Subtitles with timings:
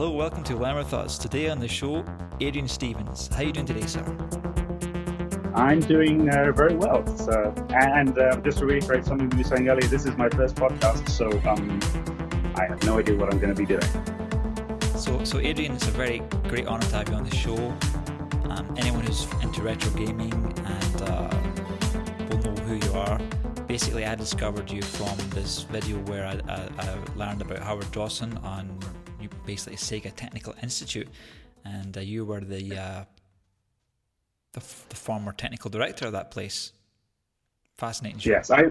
[0.00, 1.18] Hello, welcome to Llamer Thoughts.
[1.18, 2.02] Today on the show,
[2.40, 3.28] Adrian Stephens.
[3.28, 4.02] How are you doing today, sir?
[5.54, 7.06] I'm doing uh, very well.
[7.18, 10.54] So, and uh, just to reiterate something you were saying earlier, this is my first
[10.54, 11.78] podcast, so um,
[12.54, 13.82] I have no idea what I'm going to be doing.
[14.96, 17.58] So, so Adrian, it's a very great honour to have you on the show.
[18.48, 21.28] Um, anyone who's into retro gaming and uh,
[22.30, 23.20] will know who you are.
[23.68, 28.42] Basically, I discovered you from this video where I, I, I learned about Howard Drossin
[28.42, 28.78] on
[29.46, 31.08] basically Sega Technical Institute,
[31.64, 33.04] and uh, you were the, uh,
[34.52, 36.72] the, the former technical director of that place.
[37.78, 38.20] Fascinating.
[38.22, 38.64] Yes, I,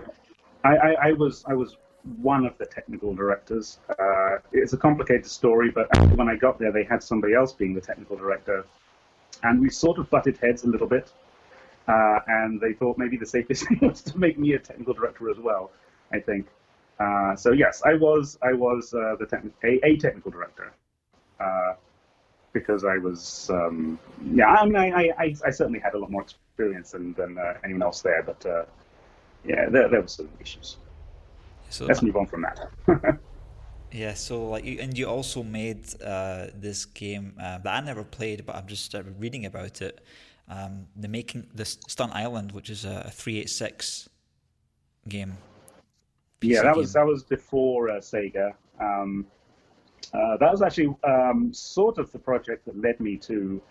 [0.64, 1.78] I, I was I was
[2.22, 3.80] one of the technical directors.
[3.90, 7.74] Uh, it's a complicated story, but when I got there, they had somebody else being
[7.74, 8.66] the technical director,
[9.44, 11.12] and we sort of butted heads a little bit.
[11.88, 15.30] Uh, and they thought maybe the safest thing was to make me a technical director
[15.30, 15.72] as well.
[16.12, 16.48] I think.
[17.00, 20.74] Uh, so yes, I was I was uh, the techni- a, a, technical director
[21.40, 21.76] uh,
[22.52, 23.98] because I was um,
[24.34, 27.54] yeah I mean I, I, I, certainly had a lot more experience than, than uh,
[27.64, 28.66] anyone else there, but uh,
[29.46, 30.78] yeah there there were some issues.
[31.70, 33.20] So let's move on from that.
[33.94, 38.58] yeah, so like you, and you also made this game that I never played, but
[38.58, 40.04] I'm just reading about it.
[40.50, 44.10] Um, the making the Stunt Island, which is a, a 386
[45.08, 45.38] game
[46.42, 48.54] yeah, that was that was before uh, Sega.
[48.80, 49.26] Um,
[50.14, 53.62] uh, that was actually um, sort of the project that led me to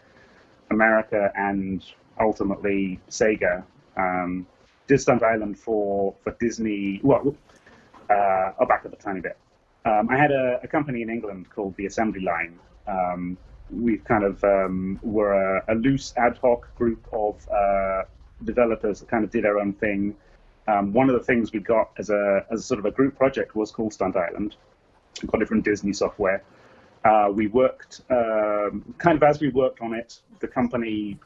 [0.71, 1.85] America and
[2.21, 3.65] ultimately Sega.
[3.97, 4.47] Um,
[4.87, 7.01] did Stunt Island for for Disney.
[7.03, 7.37] Well,
[8.11, 9.37] uh, I'll back up a tiny bit.
[9.85, 12.59] Um, I had a, a, company in England called the Assembly Line.
[12.87, 13.39] Um,
[13.71, 18.03] we kind of um, were a, a, loose ad hoc group of uh,
[18.45, 20.17] developers that kind of did our own thing.
[20.69, 23.57] Um, one of the things we got as a as sort of a group project
[23.57, 24.57] was called Stunt Island.
[25.23, 26.43] We got it from Disney Software.
[27.05, 30.21] Uh, we worked um, kind of as we worked on it.
[30.41, 31.19] The company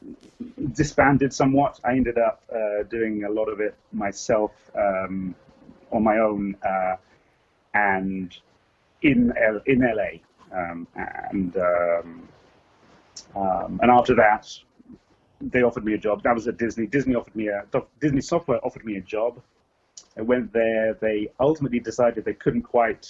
[0.73, 1.81] disbanded somewhat.
[1.85, 5.35] I ended up uh, doing a lot of it myself um,
[5.91, 6.97] on my own uh,
[7.75, 8.37] and
[9.03, 10.21] in L- in LA.
[10.57, 12.29] Um, and um,
[13.35, 14.49] and after that,
[15.51, 16.23] they offered me a job.
[16.23, 16.87] That was at Disney.
[16.87, 17.65] Disney offered me a
[18.01, 19.41] Disney Software offered me a job.
[20.17, 20.95] I went there.
[20.95, 23.09] They ultimately decided they couldn't quite.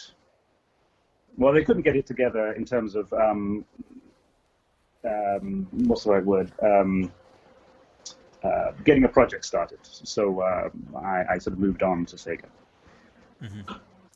[1.36, 3.64] Well, they couldn't get it together in terms of um,
[5.04, 6.52] um, what's the right word?
[6.62, 7.10] Um,
[8.44, 9.78] uh, getting a project started.
[9.82, 10.68] So uh,
[10.98, 12.46] I, I, sort of moved on to Sega.
[13.42, 13.72] Mm-hmm.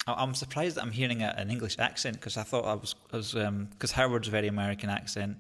[0.09, 3.37] I'm surprised that I'm hearing a, an English accent because I thought I was because
[3.37, 5.37] um, Howard's very American accent.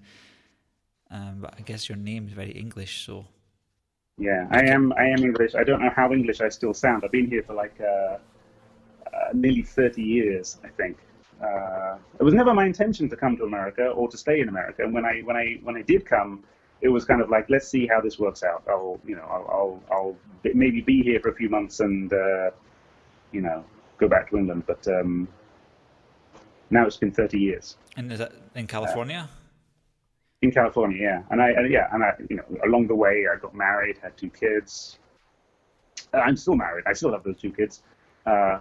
[1.10, 3.26] Um, but I guess your name is very English, so.
[4.18, 4.92] Yeah, I am.
[4.94, 5.54] I am English.
[5.54, 7.04] I don't know how English I still sound.
[7.04, 8.18] I've been here for like uh, uh,
[9.34, 10.96] nearly thirty years, I think.
[11.42, 14.82] Uh, it was never my intention to come to America or to stay in America.
[14.84, 16.44] And when I when I when I did come,
[16.80, 18.62] it was kind of like, let's see how this works out.
[18.68, 20.16] I'll you know I'll I'll, I'll
[20.54, 22.50] maybe be here for a few months and uh,
[23.32, 23.64] you know
[23.98, 24.64] go back to England.
[24.66, 25.28] But um,
[26.70, 27.76] now it's been thirty years.
[27.96, 29.28] And is that in California?
[30.42, 31.22] In California, yeah.
[31.30, 34.16] And I, and yeah, and I, you know, along the way, I got married, had
[34.16, 34.98] two kids.
[36.12, 36.84] Uh, I'm still married.
[36.86, 37.82] I still have those two kids.
[38.26, 38.58] Uh,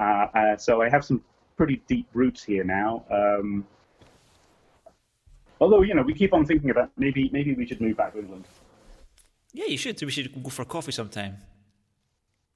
[0.00, 1.22] uh, uh, so I have some
[1.56, 3.04] pretty deep roots here now.
[3.10, 3.66] Um,
[5.60, 8.18] although, you know, we keep on thinking about maybe, maybe we should move back to
[8.18, 8.46] England.
[9.52, 10.02] Yeah, you should.
[10.02, 11.38] We should go for coffee sometime.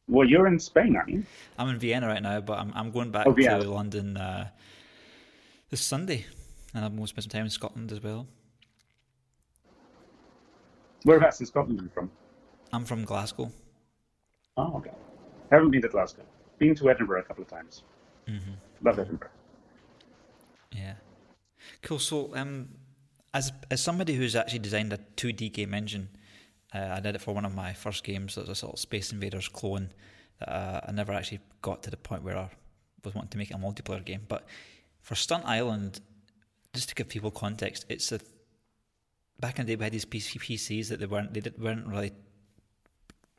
[0.08, 1.22] Well, you're in Spain, aren't you?
[1.58, 4.48] I'm in Vienna right now, but I'm I'm going back oh, to London uh,
[5.70, 6.24] this Sunday,
[6.74, 8.26] and I'm going to spend some time in Scotland as well.
[11.04, 12.10] Whereabouts in Scotland are you from?
[12.72, 13.50] I'm from Glasgow.
[14.56, 14.90] Oh, okay.
[15.50, 16.22] Haven't been to Glasgow.
[16.58, 17.82] Been to Edinburgh a couple of times.
[18.26, 18.52] Mm-hmm.
[18.82, 19.30] Love Edinburgh.
[20.72, 20.94] Yeah.
[21.82, 21.98] Cool.
[21.98, 22.68] So, um,
[23.32, 26.08] as as somebody who's actually designed a 2D game engine,
[26.74, 28.36] uh, I did it for one of my first games.
[28.36, 29.92] It was a sort of Space Invaders clone.
[30.40, 32.50] That, uh, I never actually got to the point where I
[33.04, 34.22] was wanting to make it a multiplayer game.
[34.28, 34.46] But
[35.00, 36.00] for Stunt Island,
[36.74, 38.20] just to give people context, it's a
[39.40, 42.12] back in the day we had these PCs that they weren't they weren't really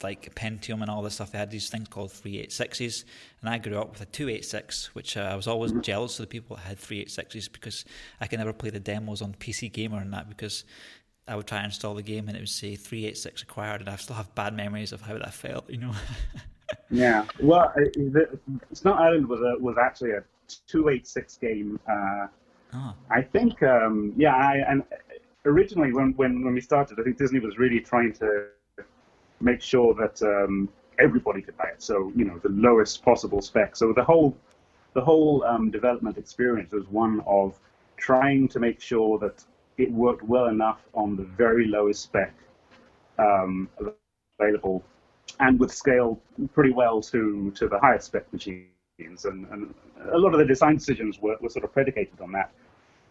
[0.03, 1.31] like Pentium and all this stuff.
[1.31, 3.03] They had these things called 386s,
[3.41, 5.81] and I grew up with a 286, which uh, I was always mm-hmm.
[5.81, 7.85] jealous of the people that had 386s because
[8.21, 10.63] I could never play the demos on PC Gamer and that because
[11.27, 13.95] I would try and install the game and it would say 386 acquired, and I
[13.97, 15.91] still have bad memories of how that felt, you know.
[16.89, 17.73] yeah, well,
[18.73, 20.23] Stunt Island was a, was actually a
[20.67, 21.79] 286 game.
[21.89, 22.27] Uh,
[22.73, 22.93] oh.
[23.11, 24.83] I think, um, yeah, I, and
[25.45, 28.47] originally when, when, when we started, I think Disney was really trying to
[29.41, 30.69] make sure that um,
[30.99, 31.81] everybody could buy it.
[31.81, 33.75] So you know the lowest possible spec.
[33.75, 34.37] So the whole
[34.93, 37.59] the whole um, development experience was one of
[37.97, 39.43] trying to make sure that
[39.77, 42.33] it worked well enough on the very lowest spec
[43.17, 43.69] um,
[44.39, 44.83] available
[45.39, 46.19] and would scale
[46.53, 49.25] pretty well to, to the highest spec machines.
[49.25, 49.73] And, and
[50.11, 52.51] a lot of the design decisions were, were sort of predicated on that.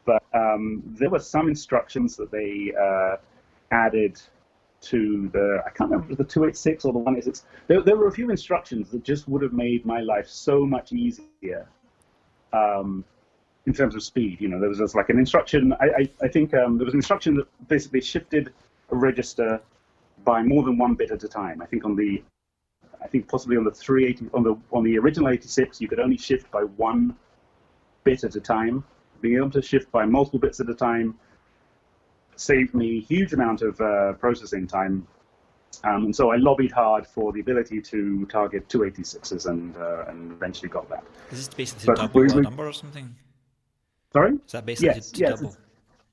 [0.08, 3.16] But um, there were some instructions that they uh,
[3.70, 4.18] added
[4.80, 7.44] to the, I can't remember the 286 or the 186.
[7.66, 10.94] There, there were a few instructions that just would have made my life so much
[10.94, 11.68] easier
[12.54, 13.04] um,
[13.66, 14.40] in terms of speed.
[14.40, 17.00] You know, there was like an instruction, I, I, I think um, there was an
[17.00, 18.50] instruction that basically shifted
[18.90, 19.60] a register
[20.24, 21.60] by more than one bit at a time.
[21.60, 22.22] I think on the,
[23.02, 26.16] I think possibly on the 380, on the on the original 86, you could only
[26.16, 27.14] shift by one
[28.04, 28.84] bit at a time.
[29.20, 31.18] Being able to shift by multiple bits at a time
[32.36, 35.06] saved me a huge amount of uh, processing time.
[35.84, 40.32] Um, and so I lobbied hard for the ability to target 286s and, uh, and
[40.32, 41.04] eventually got that.
[41.30, 43.14] Is this basically but double we, we, number or something?
[44.12, 44.32] Sorry?
[44.46, 45.56] Is that basically yes, yes, double?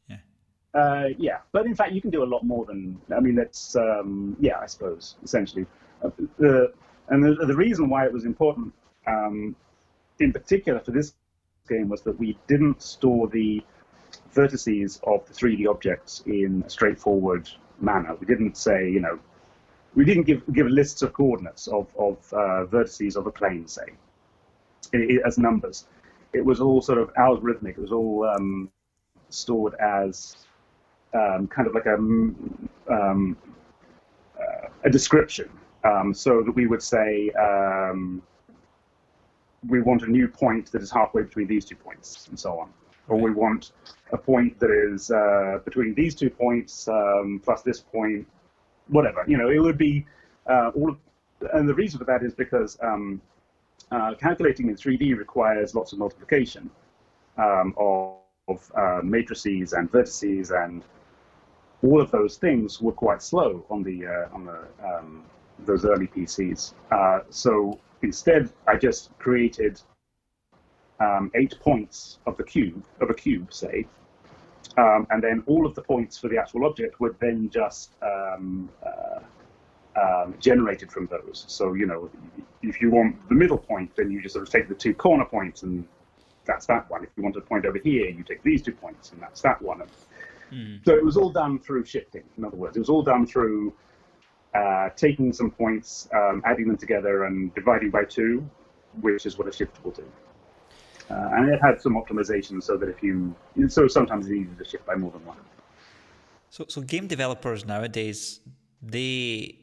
[0.10, 0.18] Yeah.
[0.74, 3.00] Uh, yeah, but in fact, you can do a lot more than.
[3.16, 5.66] I mean, that's um, yeah, I suppose essentially.
[6.04, 6.74] Uh, the,
[7.10, 8.74] and the, the reason why it was important,
[9.08, 9.56] um,
[10.20, 11.14] in particular for this
[11.68, 13.64] game, was that we didn't store the
[14.34, 18.16] vertices of the 3D objects in a straightforward manner.
[18.16, 19.20] We didn't say, you know,
[19.96, 23.88] we didn't give give lists of coordinates of of uh, vertices of a plane, say,
[25.26, 25.86] as numbers
[26.36, 27.72] it was all sort of algorithmic.
[27.72, 28.70] It was all um,
[29.30, 30.36] stored as
[31.14, 33.38] um, kind of like a um,
[34.38, 35.50] uh, a description,
[35.86, 38.22] um, so that we would say um,
[39.68, 42.70] we want a new point that is halfway between these two points, and so on,
[43.08, 43.72] or we want
[44.12, 48.28] a point that is uh, between these two points um, plus this point,
[48.88, 49.24] whatever.
[49.28, 50.06] You know, it would be
[50.50, 50.92] uh, all.
[50.92, 50.98] Of,
[51.54, 53.22] and the reason for that is because um,
[53.92, 56.70] uh, calculating in 3D requires lots of multiplication
[57.38, 58.16] um, of,
[58.48, 60.84] of uh, matrices and vertices, and
[61.84, 65.24] all of those things were quite slow on the uh, on the um,
[65.60, 66.74] those early PCs.
[66.92, 69.82] Uh, so instead, I just created
[71.00, 73.86] um, eight points of the cube of a cube, say,
[74.78, 78.70] um, and then all of the points for the actual object would then just um,
[78.86, 79.20] uh,
[80.02, 81.46] um, generated from those.
[81.48, 82.10] So, you know,
[82.62, 85.26] if you want the middle point, then you just sort of take the two corner
[85.26, 85.88] points and
[86.46, 87.04] that's that one.
[87.04, 89.62] If you want a point over here, you take these two points and that's that
[89.62, 89.84] one.
[90.52, 90.84] Mm.
[90.86, 92.76] So it was all done through shifting, in other words.
[92.76, 93.74] It was all done through
[94.56, 98.48] uh, taking some points, um, adding them together and dividing by two,
[99.02, 100.06] which is what a shift will do.
[101.10, 103.36] Uh, and it had some optimization so that if you,
[103.68, 105.38] so sometimes it's easy to shift by more than one.
[106.50, 108.40] So, so game developers nowadays,
[108.82, 109.60] they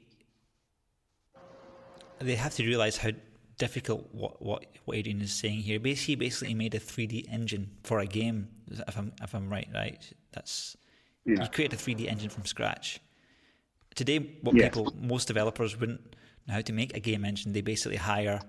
[2.20, 3.10] they have to realize how
[3.58, 5.80] difficult what what what Adrian is saying here.
[5.80, 8.48] Basically, basically made a 3D engine for a game.
[8.70, 10.00] If I'm if I'm right, right?
[10.32, 10.76] That's
[11.24, 11.42] yeah.
[11.42, 13.00] you create a 3D engine from scratch.
[13.94, 14.64] Today, what yes.
[14.64, 16.00] people most developers wouldn't
[16.46, 17.52] know how to make a game engine.
[17.52, 18.40] They basically hire,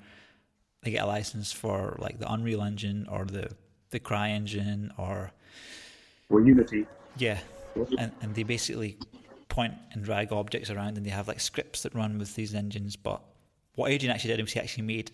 [0.83, 3.51] they get a license for like the Unreal Engine or the
[3.89, 5.31] the Cry Engine or
[6.29, 6.85] or Unity.
[7.17, 7.39] Yeah,
[7.97, 8.97] and and they basically
[9.49, 12.95] point and drag objects around, and they have like scripts that run with these engines,
[12.95, 13.21] but
[13.75, 15.11] what Adrian actually did was he actually made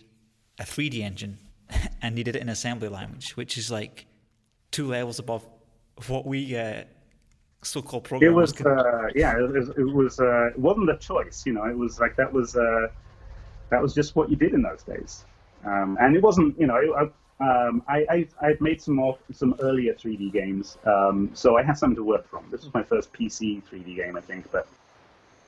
[0.60, 1.38] a 3D engine
[2.02, 4.06] and he did it in assembly language, which is like
[4.72, 5.46] two levels above
[6.08, 6.84] what we uh,
[7.62, 8.52] so-called programmers.
[8.52, 11.66] It was, uh, yeah, it was, it was, uh, it wasn't a choice, you know.
[11.66, 12.88] It was like that was uh,
[13.70, 15.26] that was just what you did in those days,
[15.66, 16.76] um, and it wasn't, you know.
[16.76, 17.10] I,
[17.42, 21.78] um, I, I I'd made some more some earlier 3D games, um, so I had
[21.78, 22.46] something to work from.
[22.52, 24.68] This was my first PC 3D game, I think, but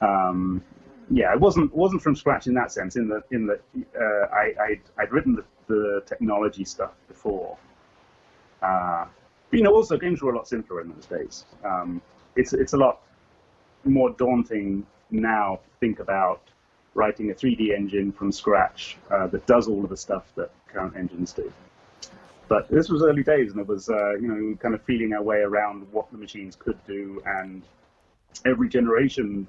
[0.01, 0.63] um,
[1.09, 2.95] yeah, it wasn't wasn't from scratch in that sense.
[2.95, 3.61] In that in that
[3.99, 7.57] uh, I I'd, I'd written the, the technology stuff before.
[8.61, 9.05] Uh,
[9.51, 11.45] but, you know, also games were a lot simpler in those days.
[11.63, 12.01] Um,
[12.35, 13.01] it's it's a lot
[13.83, 16.41] more daunting now to think about
[16.93, 20.95] writing a 3D engine from scratch uh, that does all of the stuff that current
[20.95, 21.51] engines do.
[22.47, 25.21] But this was early days, and it was uh, you know kind of feeling our
[25.21, 27.61] way around what the machines could do and
[28.45, 29.45] every generation,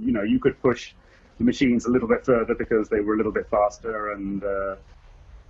[0.00, 0.92] you know, you could push
[1.38, 4.44] the machines a little bit further because they were a little bit faster and.
[4.44, 4.76] Uh,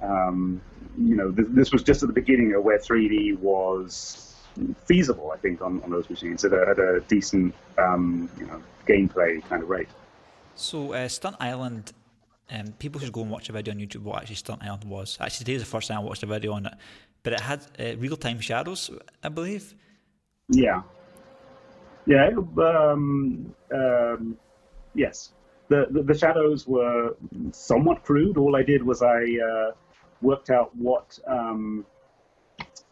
[0.03, 0.61] um,
[0.99, 4.37] you know, th- this was just at the beginning of where 3D was
[4.85, 8.63] feasible, I think, on, on those machines at a, at a decent, um, you know,
[8.87, 9.89] gameplay kind of rate.
[10.55, 11.93] So, uh, Stunt Island,
[12.51, 15.17] um, people should go and watch a video on YouTube what actually Stunt Island was.
[15.21, 16.75] Actually, today is the first time I watched a video on it,
[17.23, 18.91] but it had uh, real time shadows,
[19.23, 19.75] I believe.
[20.49, 20.83] Yeah.
[22.05, 24.37] Yeah, um, um,
[24.95, 25.33] yes.
[25.69, 27.17] The, the, the shadows were
[27.53, 28.37] somewhat crude.
[28.37, 29.73] All I did was I uh,
[30.23, 31.85] worked out what um,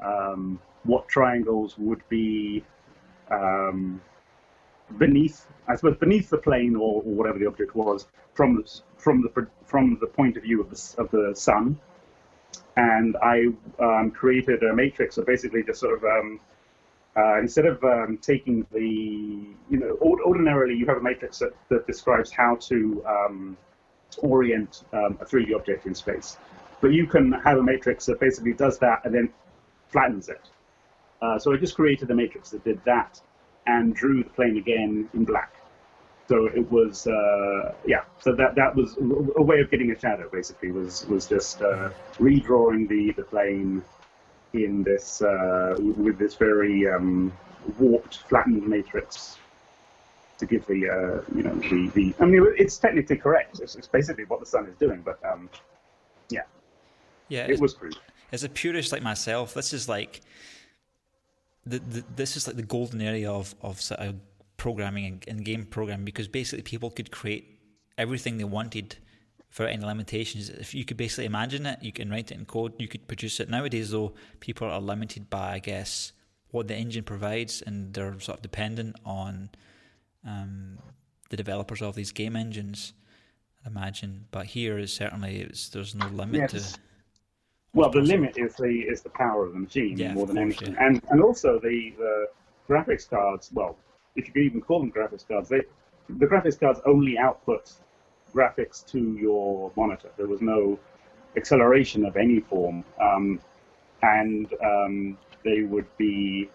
[0.04, 2.64] um, what triangles would be
[3.30, 4.00] um,
[4.98, 9.22] beneath, I suppose, beneath the plane or, or, whatever the object was from the, from
[9.22, 11.78] the from the point of view of the of the sun.
[12.76, 13.46] And I
[13.78, 16.40] um, created a matrix of basically just sort of um,
[17.16, 21.86] uh, instead of um, taking the you know ordinarily you have a matrix that, that
[21.86, 23.04] describes how to
[24.18, 26.36] orient um, a 3D object in space,
[26.80, 29.32] but you can have a matrix that basically does that and then
[29.88, 30.48] flattens it.
[31.22, 33.20] Uh, so I just created a matrix that did that
[33.66, 35.54] and drew the plane again in black.
[36.28, 38.04] So it was, uh, yeah.
[38.20, 38.96] So that that was
[39.36, 40.28] a way of getting a shadow.
[40.30, 43.82] Basically, was was just uh, redrawing the the plane
[44.52, 47.32] in this uh, with this very um,
[47.80, 49.38] warped, flattened matrix
[50.38, 52.14] to give the uh, you know the, the.
[52.20, 53.58] I mean, it's technically correct.
[53.58, 55.50] It's, it's basically what the sun is doing, but um,
[56.28, 56.42] yeah,
[57.30, 57.76] yeah, it was.
[58.32, 60.20] As a purist like myself, this is like
[61.64, 64.16] the, the, this is like the golden area of of sort of
[64.56, 67.58] programming and, and game programming because basically people could create
[67.96, 68.96] everything they wanted
[69.48, 70.50] without any limitations.
[70.50, 73.40] If you could basically imagine it, you can write it in code, you could produce
[73.40, 73.48] it.
[73.48, 76.12] Nowadays, though, people are limited by, I guess,
[76.50, 79.50] what the engine provides, and they're sort of dependent on
[80.26, 80.78] um,
[81.30, 82.92] the developers of these game engines.
[83.64, 86.72] I imagine, but here is certainly there's no limit yes.
[86.72, 86.78] to
[87.72, 90.56] well, the limit is the is the power of the machine yeah, more than course,
[90.58, 90.86] anything, yeah.
[90.86, 92.26] and and also the, the
[92.68, 93.50] graphics cards.
[93.52, 93.76] Well,
[94.16, 95.62] if you could even call them graphics cards, they
[96.08, 97.72] the graphics cards only output
[98.34, 100.10] graphics to your monitor.
[100.16, 100.78] There was no
[101.36, 103.40] acceleration of any form, um,
[104.02, 106.48] and um, they would be,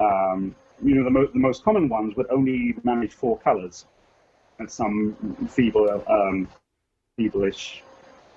[0.00, 3.86] um, you know, the, mo- the most common ones would only manage four colors
[4.60, 5.16] at some
[5.48, 6.48] feeble, um,
[7.16, 7.82] feeble-ish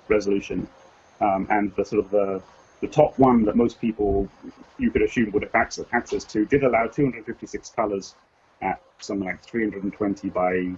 [0.08, 0.68] resolution
[1.20, 2.42] um, and the sort of the,
[2.80, 4.28] the top one that most people
[4.78, 8.14] you could assume would have access, access to did allow 256 colors
[8.62, 10.72] at something like 320 by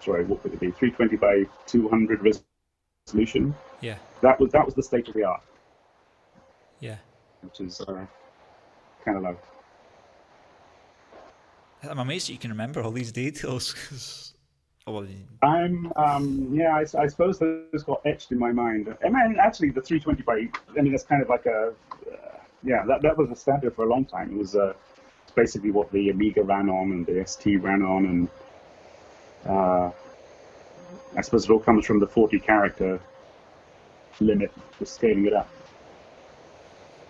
[0.00, 0.70] sorry what would it be?
[0.70, 2.38] 320 by 200
[3.06, 3.54] resolution?
[3.80, 3.96] Yeah.
[4.20, 5.42] That was that was the state of the art.
[6.80, 6.96] Yeah.
[7.42, 8.06] Which is uh,
[9.04, 9.36] kind of low.
[11.82, 14.33] I'm amazed that you can remember all these details
[14.86, 15.06] Oh,
[15.42, 18.94] I'm, um, yeah, I, I, suppose those got etched in my mind.
[19.02, 21.72] I mean, actually, the 320 by, I mean, that's kind of like a,
[22.12, 24.32] uh, yeah, that, that was a standard for a long time.
[24.32, 24.74] It was uh,
[25.34, 28.28] basically what the Amiga ran on and the ST ran on, and
[29.46, 29.90] uh,
[31.16, 33.00] I suppose it all comes from the 40 character
[34.20, 35.48] limit for scaling it up.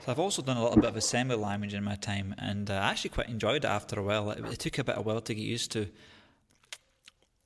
[0.04, 2.74] So I've also done a little bit of assembly language in my time, and uh,
[2.74, 4.30] I actually quite enjoyed it after a while.
[4.30, 5.88] It, it took a bit of while to get used to.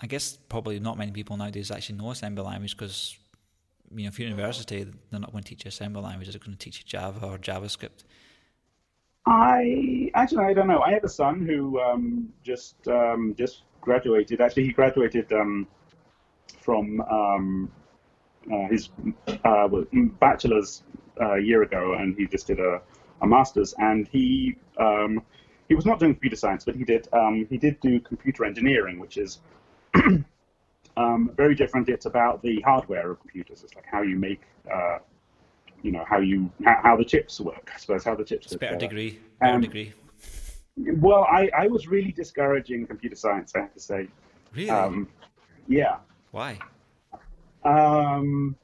[0.01, 3.17] I guess probably not many people nowadays actually know assembly language because
[3.95, 6.57] you know if you're university, they're not going to teach you assembly language; they're going
[6.57, 8.05] to teach you Java or JavaScript.
[9.27, 10.81] I actually I don't know.
[10.81, 14.41] I have a son who um, just um, just graduated.
[14.41, 15.67] Actually, he graduated um,
[16.61, 17.71] from um,
[18.53, 18.91] uh, his
[19.45, 19.69] uh,
[20.21, 20.85] bachelor's
[21.21, 22.81] uh, a year ago, and he just did a,
[23.23, 23.75] a master's.
[23.79, 25.23] And he um,
[25.69, 28.99] he was not doing computer science, but he did um, he did do computer engineering,
[28.99, 29.41] which is
[30.97, 31.89] um, very different.
[31.89, 33.63] It's about the hardware of computers.
[33.63, 34.43] It's like how you make,
[34.73, 34.99] uh,
[35.83, 37.71] you know, how you how, how, the chips work.
[37.75, 38.47] I suppose how the chips.
[38.47, 39.19] It's better degree.
[39.41, 39.93] Better um, degree.
[40.77, 43.53] Well, I, I was really discouraging computer science.
[43.55, 44.09] I have to say.
[44.55, 44.71] Really?
[44.71, 45.09] Um,
[45.67, 45.97] yeah.
[46.31, 46.59] Why?
[47.65, 48.57] Um,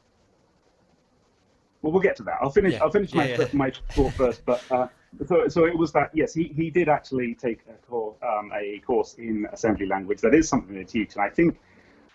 [1.83, 2.39] well, we'll get to that.
[2.41, 2.75] I'll finish.
[2.75, 2.83] Yeah.
[2.83, 3.47] I'll finish my yeah, yeah.
[3.53, 4.45] my thought first.
[4.47, 4.89] But uh,
[5.27, 6.11] so so it was that.
[6.13, 10.21] Yes, he, he did actually take a course um, a course in assembly language.
[10.21, 11.59] That is something they teach, and I think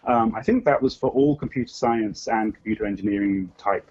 [0.06, 3.90] um, I think that was for all computer science and computer engineering type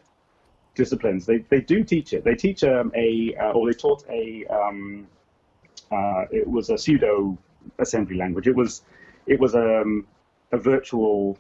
[0.75, 1.27] disciplines.
[1.27, 2.25] They they do teach it.
[2.25, 5.07] They teach um, a uh, or they taught a um,
[5.91, 7.37] uh, it was a pseudo
[7.79, 8.47] assembly language.
[8.47, 8.83] It was
[9.27, 10.07] it was um,
[10.53, 11.39] a virtual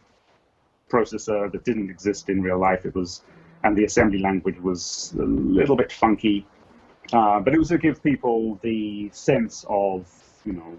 [0.90, 2.86] processor that didn't exist in real life.
[2.86, 3.22] It was
[3.64, 6.46] and the assembly language was a little bit funky,
[7.12, 10.10] uh, but it was to give people the sense of
[10.44, 10.78] you know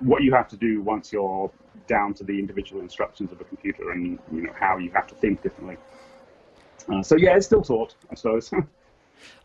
[0.00, 1.50] what you have to do once you're
[1.86, 5.14] down to the individual instructions of a computer and you know how you have to
[5.14, 5.76] think differently.
[6.92, 8.50] Uh, so yeah, it's still taught, I suppose.
[8.52, 8.66] well,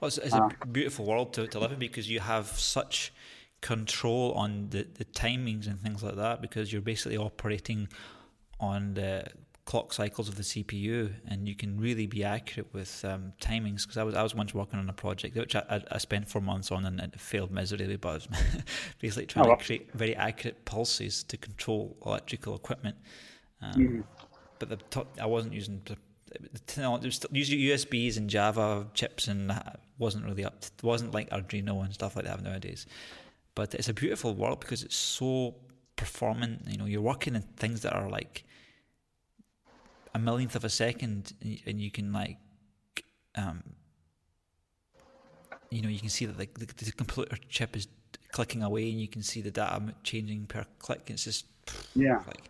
[0.03, 3.13] it's, it's uh, a beautiful world to, to live in because you have such
[3.61, 7.87] control on the, the timings and things like that because you're basically operating
[8.59, 9.25] on the
[9.71, 13.83] clock cycles of the CPU, and you can really be accurate with um, timings.
[13.83, 16.41] Because I was I was once working on a project which I, I spent four
[16.41, 17.95] months on, and it failed miserably.
[17.95, 18.27] But I was
[18.99, 22.97] basically trying oh, to create very accurate pulses to control electrical equipment.
[23.61, 24.03] Um, mm.
[24.59, 25.81] But the I wasn't using
[26.75, 29.57] there's usually USBs and Java chips, and
[29.97, 30.59] wasn't really up.
[30.59, 32.85] To, wasn't like Arduino and stuff like that nowadays.
[33.55, 35.55] But it's a beautiful world because it's so
[35.95, 36.63] performant.
[36.67, 38.43] You know, you're working in things that are like
[40.13, 41.33] a millionth of a second,
[41.65, 42.37] and you can like,
[43.35, 43.63] um,
[45.69, 47.87] you know, you can see that like the, the computer chip is
[48.31, 51.03] clicking away, and you can see the data changing per click.
[51.07, 51.45] It's just
[51.95, 52.49] yeah, like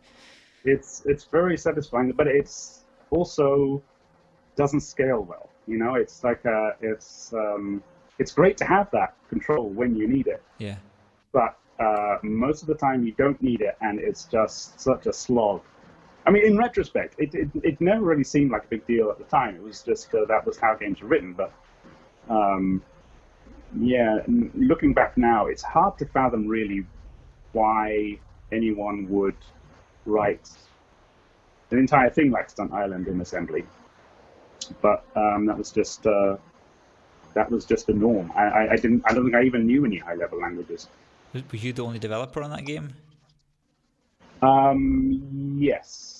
[0.64, 3.82] it's it's very satisfying, but it's also
[4.56, 5.50] doesn't scale well.
[5.68, 7.84] You know, it's like a, it's um,
[8.20, 10.44] it's great to have that control when you need it.
[10.58, 10.76] Yeah.
[11.32, 15.14] But uh, most of the time you don't need it, and it's just such a
[15.14, 15.62] slog.
[16.26, 19.18] I mean, in retrospect, it, it, it never really seemed like a big deal at
[19.18, 19.56] the time.
[19.56, 21.34] It was just uh, that was how games were written.
[21.34, 21.52] But
[22.30, 22.84] um,
[23.80, 24.20] yeah,
[24.56, 26.86] looking back now, it's hard to fathom really
[27.54, 28.20] why
[28.52, 29.36] anyone would
[30.06, 30.50] write
[31.72, 33.64] an entire thing like Stunt Island in assembly.
[34.82, 36.38] But um, that was just uh,
[37.34, 38.32] that was just the norm.
[38.36, 39.04] I, I, I, didn't.
[39.06, 40.88] I don't think I even knew any high level languages.
[41.34, 42.94] Were you the only developer on that game?
[44.42, 46.11] Um, yes,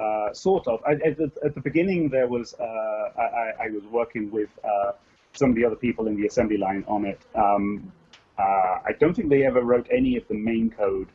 [0.00, 0.80] uh, sort of.
[0.86, 4.92] I, at, the, at, the, beginning, there was uh, I, I, was working with uh,
[5.32, 7.20] some of the other people in the assembly line on it.
[7.34, 7.92] Um,
[8.38, 8.42] uh,
[8.84, 11.08] I don't think they ever wrote any of the main code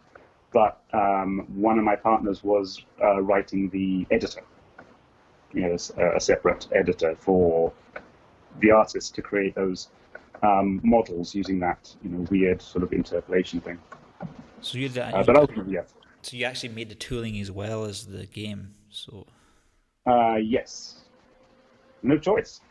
[0.51, 4.41] but um, one of my partners was uh, writing the editor,
[5.53, 5.73] you know,
[6.15, 7.71] a, separate editor for
[8.59, 9.89] the artist to create those
[10.43, 13.79] um, models using that, you know, weird sort of interpolation thing.
[14.61, 15.93] So you did, uh, but ultimately, yes.
[16.24, 18.75] So you actually made the tooling as well as the game.
[18.90, 19.25] So.
[20.06, 21.01] Uh, yes.
[22.04, 22.62] No choice.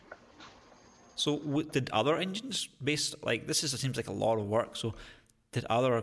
[1.17, 1.39] So
[1.73, 3.63] did other engines based like this?
[3.63, 4.75] Is it seems like a lot of work.
[4.77, 4.95] So
[5.53, 6.03] did other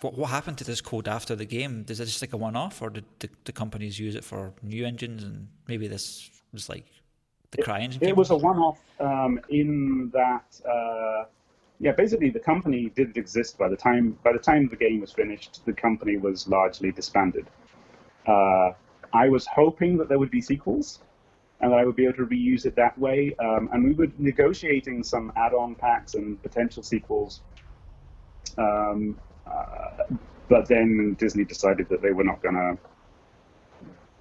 [0.00, 1.84] what what happened to this code after the game?
[1.88, 4.52] Is it just like a one off, or did the, the, companies use it for
[4.62, 6.86] new engines and maybe this was like
[7.50, 8.02] the Cry engine?
[8.02, 10.44] It, was a one off um, in that.
[10.68, 11.24] Uh,
[11.82, 15.10] yeah, basically the company didn't exist by the time by the time the game was
[15.10, 15.62] finished.
[15.66, 17.48] The company was largely disbanded.
[18.24, 18.70] Uh,
[19.12, 21.00] I was hoping that there would be sequels,
[21.60, 23.34] and that I would be able to reuse it that way.
[23.40, 27.40] Um, and we were negotiating some add-on packs and potential sequels.
[28.56, 30.04] Um, uh,
[30.48, 32.78] but then Disney decided that they were not going to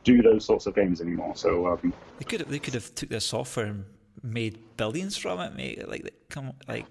[0.03, 1.35] do those sorts of games anymore.
[1.35, 3.85] So um, they could have, they could have took their software and
[4.23, 5.87] made billions from it, mate.
[5.87, 6.87] Like come like.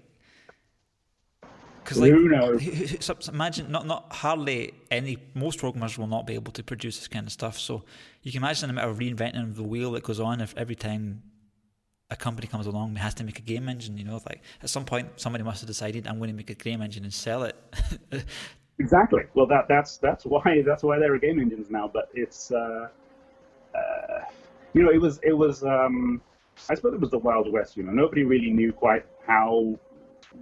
[1.91, 3.27] Because like, who knows?
[3.27, 7.27] Imagine not not hardly any most programmers will not be able to produce this kind
[7.27, 7.59] of stuff.
[7.59, 7.83] So
[8.21, 11.21] you can imagine the amount of reinventing the wheel that goes on if every time
[12.09, 13.97] a company comes along and has to make a game engine.
[13.97, 16.55] You know, like at some point somebody must have decided I'm going to make a
[16.55, 17.57] game engine and sell it.
[18.79, 19.23] exactly.
[19.33, 21.91] Well, that that's that's why that's why there are game engines now.
[21.93, 22.87] But it's uh,
[23.75, 24.19] uh,
[24.73, 26.21] you know it was it was um,
[26.69, 27.75] I suppose it was the Wild West.
[27.75, 29.77] You know, nobody really knew quite how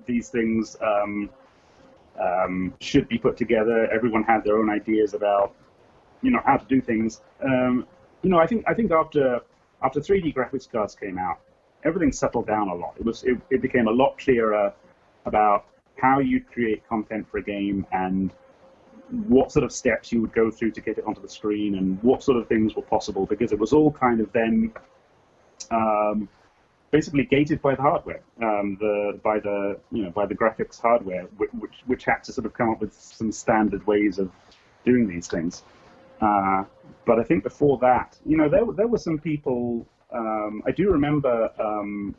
[0.06, 1.30] these things um,
[2.20, 3.90] um, should be put together.
[3.92, 5.56] Everyone had their own ideas about
[6.22, 7.22] you know how to do things.
[7.44, 7.86] Um,
[8.22, 9.42] you know, I think I think after
[9.82, 11.40] after 3D graphics cards came out,
[11.84, 12.96] everything settled down a lot.
[12.98, 14.74] It was it, it became a lot clearer
[15.26, 15.66] about
[15.98, 18.32] how you create content for a game and
[19.28, 22.02] what sort of steps you would go through to get it onto the screen and
[22.04, 24.72] what sort of things were possible because it was all kind of then
[25.72, 26.30] um,
[26.92, 31.24] basically gated by the hardware, um, the by the you know by the graphics hardware,
[31.38, 34.32] which, which, which had to sort of come up with some standard ways of
[34.86, 35.64] doing these things.
[36.22, 36.64] Uh,
[37.06, 40.92] but I think before that, you know, there there were some people um, I do
[40.92, 42.16] remember um,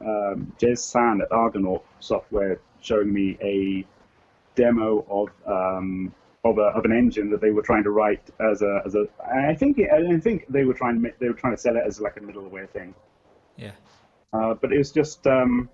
[0.00, 3.84] um, Jez San at Argonaut Software showing me a
[4.54, 8.62] demo of um, of, a, of an engine that they were trying to write as
[8.62, 9.06] a as a.
[9.22, 12.00] I think I think they were trying to they were trying to sell it as
[12.00, 12.94] like a middleware thing.
[13.56, 13.72] Yeah.
[14.32, 15.68] Uh, but it was just um,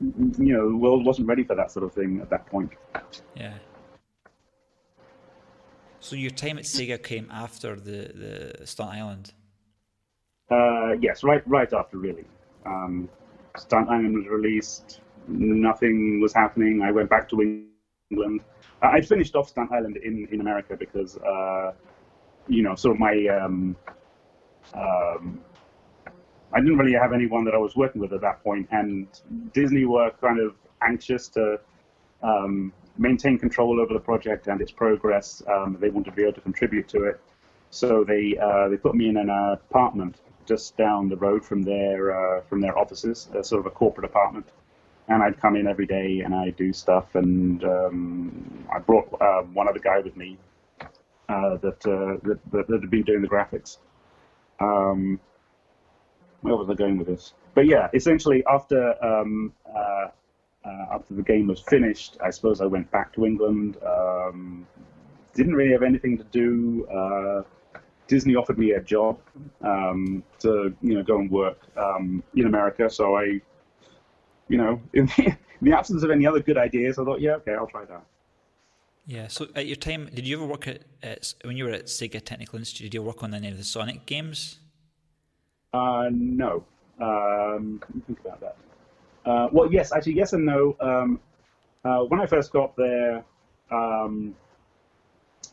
[0.00, 2.70] you know the world wasn't ready for that sort of thing at that point.
[3.34, 3.54] Yeah.
[6.00, 9.32] So your time at Sega came after the the Stunt Island.
[10.50, 12.24] Uh, yes, right, right after really.
[12.66, 13.08] Um,
[13.56, 15.00] Stunt Island was released.
[15.28, 16.82] Nothing was happening.
[16.82, 17.66] I went back to
[18.10, 18.40] England.
[18.82, 21.72] I finished off Stunt Island in, in America because, uh,
[22.48, 23.76] you know, sort of my um,
[24.74, 25.40] um,
[26.54, 29.06] I didn't really have anyone that I was working with at that point, and
[29.52, 31.60] Disney were kind of anxious to
[32.22, 35.42] um, maintain control over the project and its progress.
[35.48, 37.20] Um, they wanted to be able to contribute to it,
[37.70, 42.12] so they uh, they put me in an apartment just down the road from their
[42.12, 44.46] uh, from their offices, uh, sort of a corporate apartment.
[45.08, 47.14] And I'd come in every day and I'd do stuff.
[47.14, 50.38] And um, I brought uh, one other guy with me
[51.28, 53.78] uh, that, uh, that, that, that had been doing the graphics.
[54.60, 55.18] Um,
[56.42, 57.32] where was I going with this?
[57.54, 60.08] But yeah, essentially after um, uh,
[60.64, 63.78] uh, after the game was finished, I suppose I went back to England.
[63.84, 64.66] Um,
[65.34, 66.86] didn't really have anything to do.
[66.86, 67.42] Uh,
[68.06, 69.18] Disney offered me a job
[69.62, 73.40] um, to you know go and work um, in America, so I,
[74.48, 77.36] you know, in the, in the absence of any other good ideas, I thought, yeah,
[77.36, 78.04] okay, I'll try that.
[79.06, 79.28] Yeah.
[79.28, 82.24] So at your time, did you ever work at, at when you were at Sega
[82.24, 82.92] Technical Institute?
[82.92, 84.58] Did you work on any of the Sonic games?
[85.72, 86.64] Uh, no.
[87.00, 88.56] Um, let me think about that.
[89.24, 90.76] Uh, well, yes, actually, yes and no.
[90.80, 91.20] Um,
[91.84, 93.24] uh, when I first got there,
[93.70, 94.34] um,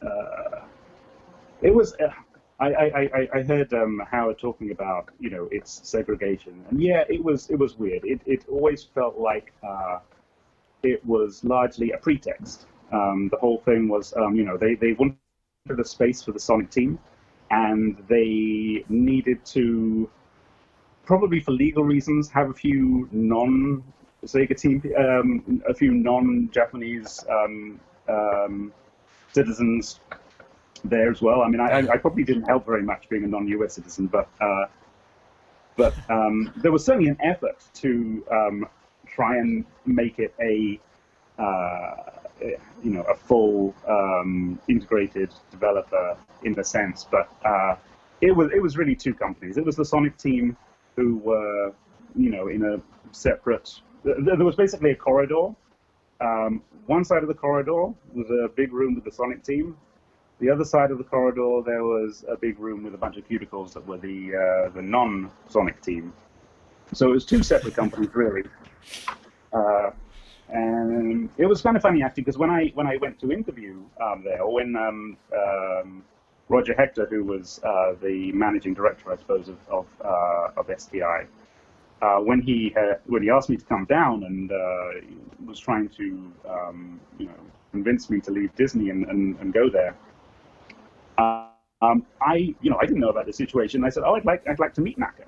[0.01, 0.61] uh,
[1.61, 1.93] it was.
[1.93, 2.09] Uh,
[2.61, 7.23] I, I, I, heard um, Howard talking about you know its segregation, and yeah, it
[7.23, 8.03] was it was weird.
[8.03, 9.99] It it always felt like uh,
[10.83, 12.67] it was largely a pretext.
[12.91, 15.15] Um, the whole thing was um, you know they they wanted
[15.79, 16.99] a space for the Sonic team,
[17.51, 20.09] and they needed to
[21.09, 23.83] probably for legal reasons, have a few non
[24.25, 28.73] Sega team, um, a few non-Japanese um, um,
[29.31, 30.01] citizens
[30.83, 31.41] there as well.
[31.41, 34.65] I mean, I, I, probably didn't help very much being a non-US citizen, but uh,
[35.77, 38.67] but um, there was certainly an effort to um,
[39.07, 40.79] try and make it a
[41.41, 47.75] uh, you know a full um, integrated developer in the sense, but uh,
[48.21, 49.57] it was it was really two companies.
[49.57, 50.57] It was the Sonic team
[50.95, 51.73] who were,
[52.15, 53.81] you know, in a separate.
[54.03, 55.49] There was basically a corridor.
[56.21, 59.77] Um, one side of the corridor was a big room with the Sonic team.
[60.39, 63.27] The other side of the corridor, there was a big room with a bunch of
[63.27, 66.13] cubicles that were the uh, the non-Sonic team.
[66.93, 68.43] So it was two separate companies, really.
[69.53, 69.91] Uh,
[70.51, 73.81] and it was kind of funny actually because when I when I went to interview
[74.01, 76.03] um, there, or when um, um,
[76.49, 81.25] Roger Hector, who was uh, the managing director, I suppose, of of, uh, of STI,
[82.01, 84.89] uh, when he had, when he asked me to come down and uh,
[85.45, 87.33] was trying to um, you know
[87.71, 89.95] convince me to leave Disney and, and, and go there,
[91.81, 93.83] um, I you know I didn't know about the situation.
[93.83, 95.25] I said, oh, I'd like I'd like to meet Naka.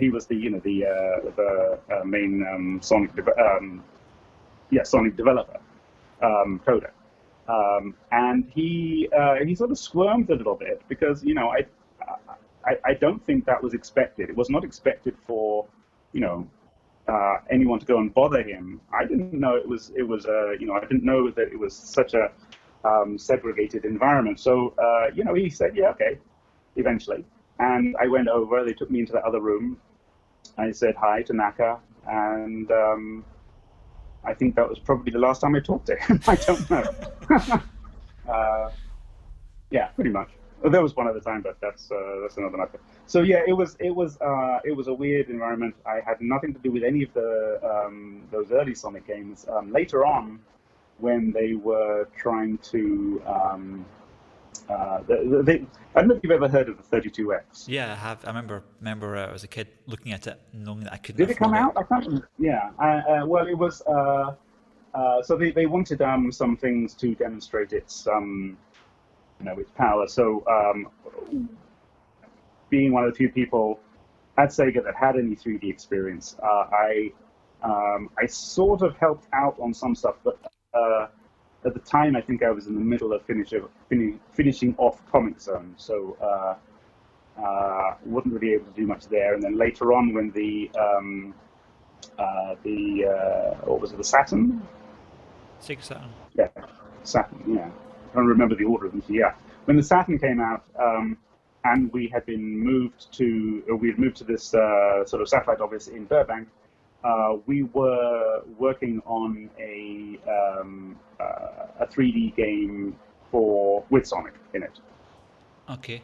[0.00, 3.40] he was the you know the uh, the uh, main um, Sonic de-
[4.70, 5.60] yeah Sonic developer
[6.22, 6.90] um, coder.
[7.48, 11.64] Um, and he uh, he sort of squirmed a little bit because you know I,
[12.64, 14.28] I, I don't think that was expected.
[14.28, 15.66] It was not expected for
[16.12, 16.48] you know
[17.08, 18.80] uh, anyone to go and bother him.
[18.92, 21.58] I didn't know it was it was uh, you know I didn't know that it
[21.58, 22.30] was such a
[22.84, 24.38] um, segregated environment.
[24.40, 26.18] So uh, you know he said yeah okay
[26.76, 27.24] eventually,
[27.58, 28.62] and I went over.
[28.62, 29.80] They took me into the other room.
[30.58, 32.70] I said hi to Naka and.
[32.70, 33.24] Um,
[34.28, 36.20] I think that was probably the last time I talked to him.
[36.28, 36.84] I don't know.
[38.32, 38.70] uh,
[39.70, 40.28] yeah, pretty much.
[40.70, 42.80] There was one other time, but that's uh, that's another matter.
[43.06, 45.74] So yeah, it was it was uh, it was a weird environment.
[45.86, 49.46] I had nothing to do with any of the um, those early Sonic games.
[49.48, 50.40] Um, later on,
[50.98, 53.86] when they were trying to um,
[54.68, 57.64] uh, they, I don't know if you've ever heard of the 32X.
[57.66, 58.24] Yeah, I have.
[58.24, 61.18] I remember remember uh, as a kid looking at it, knowing that I couldn't.
[61.18, 61.72] Did it come out?
[61.72, 61.78] It.
[61.78, 62.06] I can't.
[62.06, 62.28] Remember.
[62.38, 62.70] Yeah.
[62.78, 63.82] Uh, well, it was.
[63.82, 64.34] Uh,
[64.94, 68.56] uh, so they, they wanted um, some things to demonstrate its um,
[69.38, 70.06] you know its power.
[70.06, 71.48] So um,
[72.68, 73.80] being one of the few people
[74.36, 77.12] at Sega that had any 3D experience, uh, I
[77.62, 80.38] um, I sort of helped out on some stuff, but
[81.68, 83.52] at the time, I think I was in the middle of finish,
[83.88, 86.54] fin- finishing off Comix Zone, so uh,
[87.40, 89.34] uh, wasn't really able to do much there.
[89.34, 91.34] And then later on, when the um,
[92.18, 94.66] uh, the uh, what was it, the Saturn?
[95.62, 96.10] Sega Saturn.
[96.36, 96.48] Yeah,
[97.04, 97.42] Saturn.
[97.46, 97.70] Yeah,
[98.12, 99.02] I don't remember the order of them.
[99.06, 99.34] So yeah,
[99.66, 100.64] when the Saturn came out.
[100.78, 101.18] Um,
[101.64, 105.60] and we had been moved to, we had moved to this uh, sort of satellite
[105.60, 106.48] office in Burbank,
[107.04, 112.96] uh, we were working on a um, uh, a 3D game
[113.30, 114.80] for with Sonic in it.
[115.70, 116.02] Okay.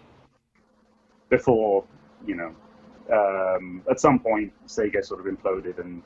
[1.30, 1.85] Before
[2.26, 2.54] you know,
[3.12, 6.02] um, at some point Sega sort of imploded, and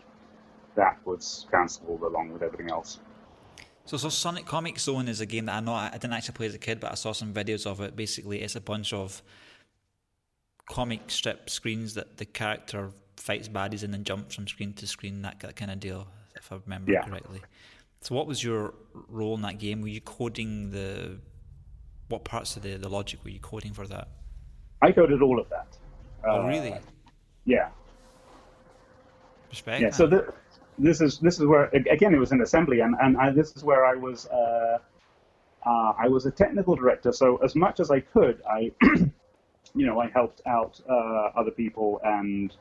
[0.74, 3.00] that was cancelled along with everything else.
[3.84, 6.46] So, so Sonic Comix Zone is a game that I know I didn't actually play
[6.46, 7.96] as a kid, but I saw some videos of it.
[7.96, 9.22] Basically, it's a bunch of
[10.68, 15.22] comic strip screens that the character fights baddies and then jumps from screen to screen,
[15.22, 17.02] that, that kind of deal, if I remember yeah.
[17.02, 17.40] correctly.
[18.00, 18.74] So, what was your
[19.08, 19.82] role in that game?
[19.82, 21.18] Were you coding the
[22.08, 24.08] what parts of the, the logic were you coding for that?
[24.80, 25.66] I coded all of that.
[26.24, 26.74] Oh, uh, really?
[27.44, 27.68] Yeah.
[29.50, 29.82] Respect.
[29.82, 29.90] Yeah.
[29.90, 30.32] So the,
[30.78, 33.64] this is this is where again it was an assembly, and and I, this is
[33.64, 34.26] where I was.
[34.26, 34.78] Uh,
[35.66, 38.70] uh, I was a technical director, so as much as I could, I
[39.74, 42.54] you know, I helped out uh, other people and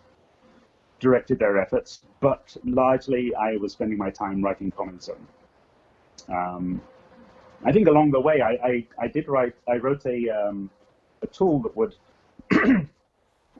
[0.99, 5.27] directed their efforts, but largely I was spending my time writing Comix Zone.
[6.29, 6.81] Um,
[7.63, 10.69] I think along the way, I, I, I, did write, I wrote a, um,
[11.21, 11.95] a tool that would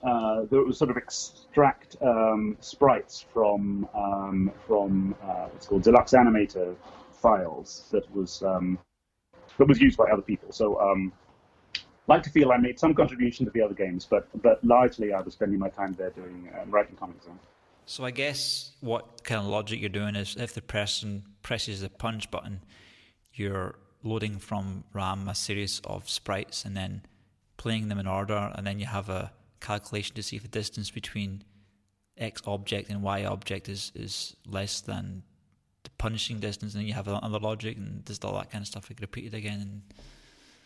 [0.03, 6.13] uh, that would sort of extract um, sprites from um, from uh, what's called Deluxe
[6.13, 6.75] Animator
[7.11, 8.77] files that was um,
[9.57, 10.51] that was used by other people.
[10.51, 11.11] So um,
[12.07, 15.21] like to feel I made some contribution to the other games, but but largely I
[15.21, 17.39] was spending my time there doing uh, writing Comix Zone.
[17.85, 21.89] So I guess what kind of logic you're doing is if the person presses the
[21.89, 22.61] punch button,
[23.33, 27.03] you're loading from RAM a series of sprites and then
[27.57, 30.91] playing them in order, and then you have a calculation to see if the distance
[30.91, 31.43] between
[32.17, 35.23] X object and Y object is, is less than
[35.83, 38.67] the punishing distance, and then you have another logic and just all that kind of
[38.67, 39.59] stuff like repeated again.
[39.61, 39.81] And...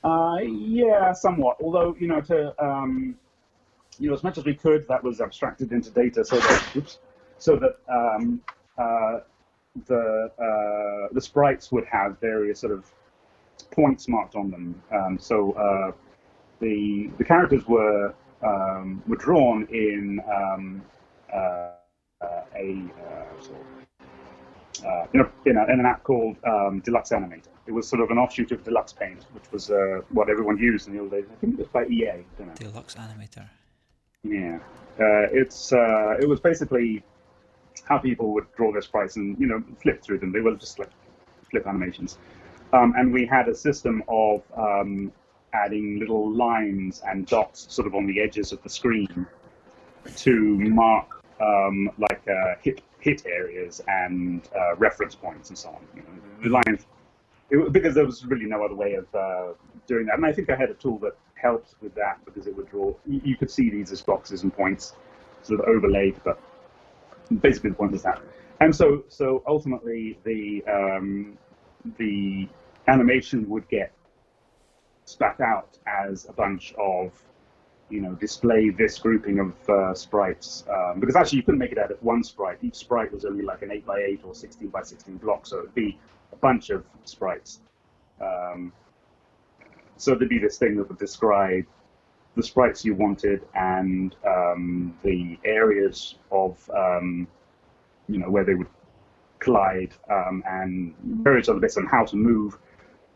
[0.03, 1.57] Uh, yeah, somewhat.
[1.61, 3.15] Although you know, to um,
[3.99, 6.99] you know, as much as we could, that was abstracted into data, so that oops,
[7.37, 8.41] so that um,
[8.77, 9.19] uh,
[9.85, 12.91] the uh, the sprites would have various sort of
[13.71, 14.81] points marked on them.
[14.91, 15.91] Um, so uh,
[16.59, 20.81] the the characters were um, were drawn in um,
[21.31, 21.71] uh,
[22.21, 22.89] uh, a
[23.39, 27.50] sort of, uh, in, a, in, a, in, an app called um, Deluxe Animator.
[27.67, 30.87] It was sort of an offshoot of Deluxe Paint, which was uh, what everyone used
[30.87, 31.25] in the old days.
[31.31, 32.23] I think it was by EA.
[32.55, 33.47] Deluxe Animator.
[34.23, 34.59] Yeah,
[34.99, 37.03] uh, it's uh, it was basically
[37.85, 40.31] how people would draw their sprites and you know flip through them.
[40.31, 40.89] They were just like
[41.49, 42.17] flip animations.
[42.73, 45.11] Um, and we had a system of um,
[45.53, 49.27] adding little lines and dots sort of on the edges of the screen
[50.15, 55.81] to mark um, like uh, hit hit areas and uh, reference points and so on.
[55.95, 56.85] You know, the lines
[57.51, 59.53] it, because there was really no other way of uh,
[59.85, 60.15] doing that.
[60.15, 62.93] And I think I had a tool that helped with that because it would draw.
[63.05, 64.93] You, you could see these as boxes and points,
[65.43, 66.39] sort of overlaid, but
[67.41, 68.21] basically the point is that.
[68.59, 71.37] And so, so ultimately, the um,
[71.97, 72.47] the
[72.87, 73.91] animation would get
[75.05, 77.11] spat out as a bunch of,
[77.89, 80.63] you know, display this grouping of uh, sprites.
[80.69, 82.59] Um, because actually you couldn't make it out of one sprite.
[82.61, 85.59] Each sprite was only like an 8 by 8 or 16 by 16 block, so
[85.59, 85.97] it'd be
[86.37, 87.61] bunch of sprites.
[88.21, 88.71] Um,
[89.97, 91.65] so there'd be this thing that would describe
[92.35, 97.27] the sprites you wanted and um, the areas of, um,
[98.07, 98.69] you know, where they would
[99.39, 102.57] collide um, and various other bits on how to move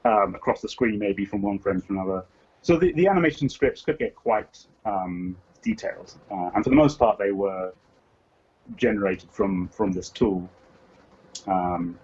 [0.04, 2.26] um, across the screen, maybe from one frame to another.
[2.62, 6.98] So the, the animation scripts could get quite um, detailed, uh, and for the most
[6.98, 7.74] part, they were
[8.76, 10.50] generated from from this tool.
[11.48, 12.00] Um,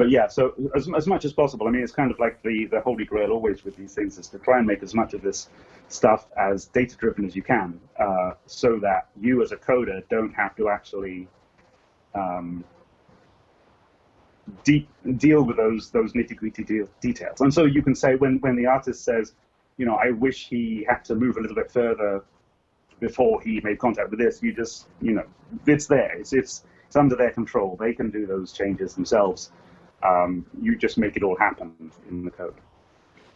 [0.00, 2.64] but yeah, so as, as much as possible, I mean, it's kind of like the,
[2.70, 5.20] the holy grail always with these things is to try and make as much of
[5.20, 5.50] this
[5.88, 10.32] stuff as data driven as you can, uh, so that you as a coder don't
[10.32, 11.28] have to actually
[12.14, 12.64] um,
[14.64, 17.42] de- deal with those those nitty gritty de- details.
[17.42, 19.34] And so you can say when when the artist says,
[19.76, 22.24] you know, I wish he had to move a little bit further
[23.00, 24.42] before he made contact with this.
[24.42, 25.26] You just, you know,
[25.66, 26.16] it's there.
[26.16, 27.76] It's it's it's under their control.
[27.78, 29.50] They can do those changes themselves.
[30.02, 32.54] Um, you just make it all happen in the code.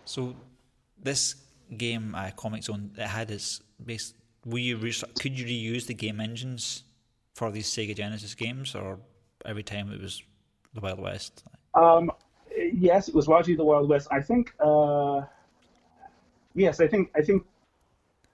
[0.04, 0.34] So
[1.02, 1.36] this
[1.76, 4.14] game, uh, Comix Zone, it had its base.
[4.46, 6.84] Were you re- could you reuse the game engines
[7.34, 8.98] for these Sega Genesis games, or
[9.44, 10.22] every time it was
[10.74, 11.44] the Wild West?
[11.74, 12.10] Um,
[12.72, 14.08] yes, it was largely the Wild West.
[14.10, 14.54] I think.
[14.60, 15.22] Uh,
[16.54, 17.10] yes, I think.
[17.16, 17.44] I think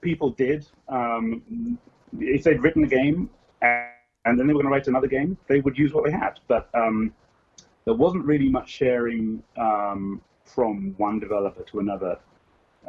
[0.01, 0.67] people did.
[0.89, 1.77] Um,
[2.19, 3.29] if they'd written a game
[3.61, 6.39] and then they were going to write another game, they would use what they had.
[6.47, 7.13] But um,
[7.91, 12.17] there wasn't really much sharing um, from one developer to another.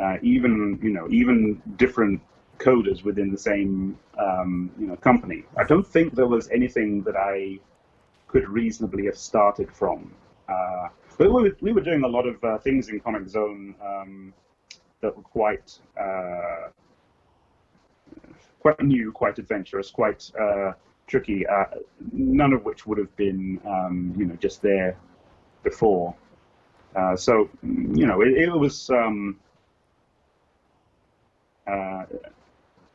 [0.00, 2.20] Uh, even you know, even different
[2.58, 5.42] coders within the same um, you know company.
[5.56, 7.58] I don't think there was anything that I
[8.28, 10.14] could reasonably have started from.
[10.48, 10.88] Uh,
[11.18, 14.32] but we were, we were doing a lot of uh, things in Comix Zone um,
[15.00, 16.68] that were quite uh,
[18.60, 20.72] quite new, quite adventurous, quite uh,
[21.12, 21.46] tricky.
[21.46, 21.64] Uh,
[22.12, 24.96] none of which would have been um, you know just there
[25.62, 26.14] before.
[26.96, 28.90] Uh, so you know it, it was.
[28.90, 29.38] Um,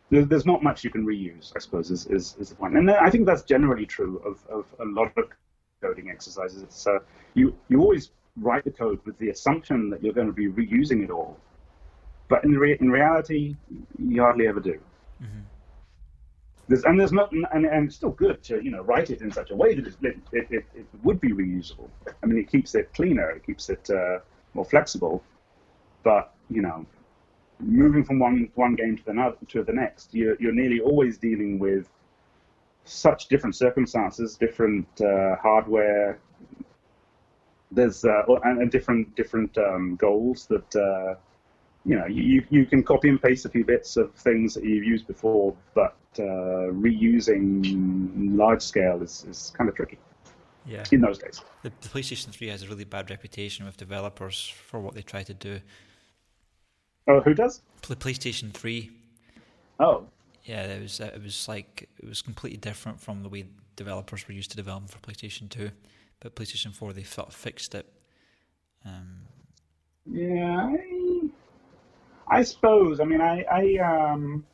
[0.10, 2.78] there's not much you can reuse, I suppose, is, is, is the point.
[2.78, 5.26] And I think that's generally true of, of a lot of
[5.82, 6.64] coding exercises.
[6.64, 7.00] It's, uh,
[7.34, 11.04] you, you always write the code with the assumption that you're going to be reusing
[11.04, 11.38] it all.
[12.30, 13.56] But in, re- in reality,
[13.98, 14.80] you hardly ever do.
[15.22, 15.40] Mm-hmm.
[16.68, 19.32] There's, and there's not, and, and it's still good to you know write it in
[19.32, 21.90] such a way that it, it, it, it would be reusable.
[22.22, 24.20] I mean, it keeps it cleaner, it keeps it uh,
[24.54, 25.24] more flexible.
[26.04, 26.86] But you know,
[27.60, 31.58] moving from one one game to the to the next, you're you're nearly always dealing
[31.58, 31.90] with
[32.84, 36.20] such different circumstances, different uh, hardware.
[37.72, 41.16] There's uh, and, and, different different um, goals that uh,
[41.88, 44.84] you know you you can copy and paste a few bits of things that you've
[44.84, 47.64] used before, but uh, reusing
[48.38, 49.98] large scale is, is kind of tricky.
[50.66, 50.84] Yeah.
[50.92, 54.82] In those days, the, the PlayStation Three has a really bad reputation with developers for
[54.82, 55.62] what they try to do.
[57.08, 57.62] Oh, who does?
[57.82, 58.92] PlayStation Three.
[59.80, 60.06] Oh.
[60.44, 63.46] Yeah, it was it was like it was completely different from the way
[63.78, 65.72] developers were used to developing for PlayStation Two,
[66.20, 67.86] but PlayStation Four they sort of fixed it.
[68.86, 69.22] Um,
[70.10, 70.97] yeah, I,
[72.30, 73.00] I, suppose.
[73.00, 74.46] I mean, I I um,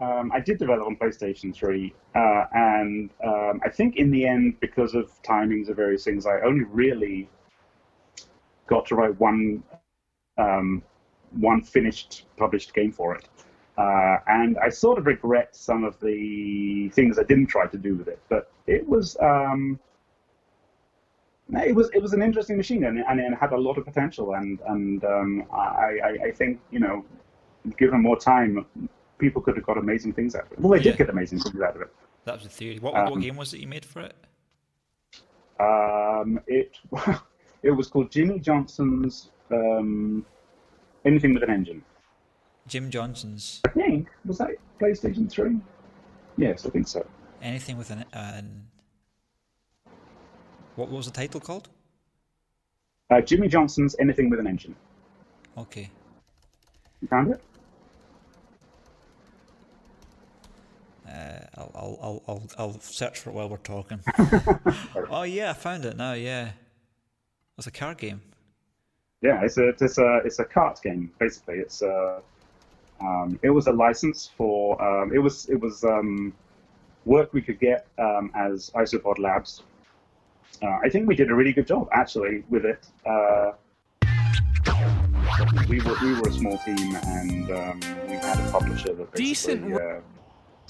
[0.00, 4.58] um, I did develop on PlayStation Three, uh, and um, I think in the end,
[4.60, 7.28] because of timings of various things, I only really
[8.66, 9.62] got to write one
[10.38, 10.82] um,
[11.38, 13.28] one finished published game for it.
[13.78, 17.94] Uh, and I sort of regret some of the things I didn't try to do
[17.94, 19.78] with it, but it was um,
[21.52, 24.34] it was it was an interesting machine and, and it had a lot of potential
[24.34, 27.04] and and um, I, I, I think you know
[27.76, 28.66] given more time
[29.18, 30.60] people could have got amazing things out of it.
[30.60, 30.92] Well, they yeah.
[30.92, 31.92] did get amazing things out of it.
[32.24, 32.78] That was the theory.
[32.78, 34.14] What, um, what game was it you made for it?
[35.60, 36.76] Um, it
[37.62, 40.24] it was called Jimmie Johnson's um,
[41.04, 41.82] anything with an engine.
[42.66, 43.60] Jim Johnson's.
[43.66, 45.58] I think was that PlayStation Three.
[46.36, 47.06] Yes, I think so.
[47.42, 48.04] Anything with an.
[48.12, 48.42] Uh,
[50.80, 51.68] what was the title called?
[53.10, 54.74] Uh, Jimmie Johnson's Anything with an Engine.
[55.58, 55.90] Okay.
[57.02, 57.40] You found it?
[61.06, 64.00] Uh, I'll, I'll, I'll, I'll search for it while we're talking.
[65.10, 66.12] oh yeah, I found it now.
[66.12, 66.50] Yeah,
[67.58, 68.22] it's a card game.
[69.20, 71.56] Yeah, it's a it's a it's a kart game basically.
[71.56, 72.22] It's a
[73.00, 76.32] um, it was a license for um, it was it was um,
[77.06, 79.62] work we could get um, as Isopod Labs.
[80.62, 82.86] Uh, I think we did a really good job actually with it.
[83.06, 83.52] Uh,
[85.68, 89.72] we were we were a small team and um, we had a publisher that decent.
[89.72, 90.00] Uh,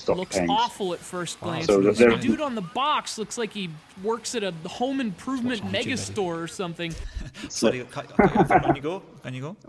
[0.08, 1.66] looks awful at first glance.
[1.66, 3.68] So the dude on the box looks like he
[4.02, 6.94] works at a home improvement mega store or something.
[7.48, 9.02] Sorry, can you go?
[9.22, 9.56] Can you go?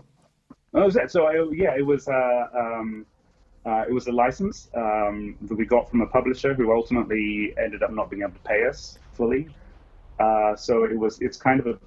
[0.74, 1.10] Oh, was that?
[1.10, 2.08] So I, yeah, it was.
[2.08, 3.04] Uh, um,
[3.64, 7.82] uh, it was a license um, that we got from a publisher who ultimately ended
[7.82, 9.48] up not being able to pay us fully.
[10.18, 11.20] Uh, so it was.
[11.20, 11.78] It's kind of a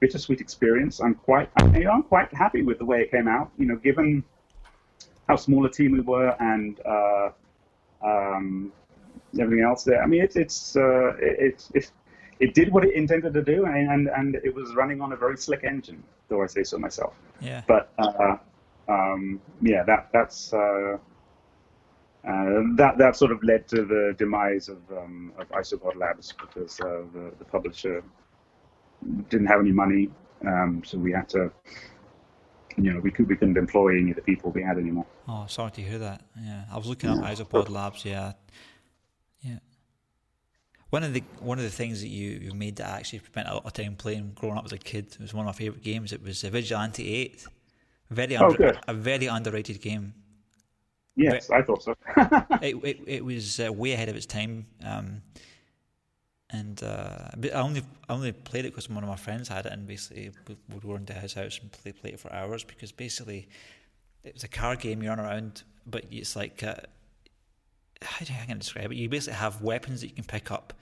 [0.00, 1.00] bittersweet experience.
[1.00, 1.48] I'm quite.
[1.74, 3.50] You know, I'm quite happy with the way it came out.
[3.58, 4.24] You know, given
[5.28, 7.30] how small a team we were and uh,
[8.04, 8.72] um,
[9.38, 10.02] everything else there.
[10.02, 11.90] I mean, it's it's uh, it, it,
[12.38, 15.16] it did what it intended to do, and, and and it was running on a
[15.16, 17.14] very slick engine, though I say so myself.
[17.40, 17.62] Yeah.
[17.66, 18.36] But uh,
[18.88, 20.52] um, yeah, that that's.
[20.52, 20.98] Uh,
[22.26, 26.80] uh, that that sort of led to the demise of um, of Isopod Labs because
[26.80, 28.02] uh, the the publisher
[29.28, 30.10] didn't have any money,
[30.46, 31.50] um, so we had to
[32.78, 35.06] you know, we, could, we couldn't employ any of the people we had anymore.
[35.28, 36.22] Oh, sorry to hear that.
[36.40, 38.04] Yeah, I was looking up Isopod Labs.
[38.04, 38.32] Yeah,
[39.40, 39.58] yeah.
[40.90, 43.48] One of the one of the things that you you made that I actually spent
[43.48, 45.52] a lot of time playing growing up as a kid it was one of my
[45.52, 46.12] favorite games.
[46.12, 47.44] It was Vigilante Eight.
[48.10, 48.54] Very oh,
[48.86, 50.14] a very underrated game.
[51.16, 51.94] Yes, I thought so.
[52.62, 54.66] it, it it was uh, way ahead of its time.
[54.84, 55.22] Um,
[56.50, 59.72] and uh, I only I only played it because one of my friends had it,
[59.72, 62.92] and basically we would go into his house and play play it for hours because
[62.92, 63.48] basically
[64.22, 65.02] it was a car game.
[65.02, 66.74] You run around, but it's like uh,
[68.02, 68.96] how do I can describe it?
[68.96, 70.74] You basically have weapons that you can pick up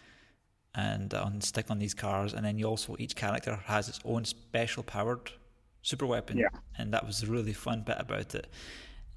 [0.74, 4.24] and uh, stick on these cars, and then you also each character has its own
[4.24, 5.30] special powered
[5.82, 6.48] super weapon, yeah.
[6.76, 8.48] and that was the really fun bit about it.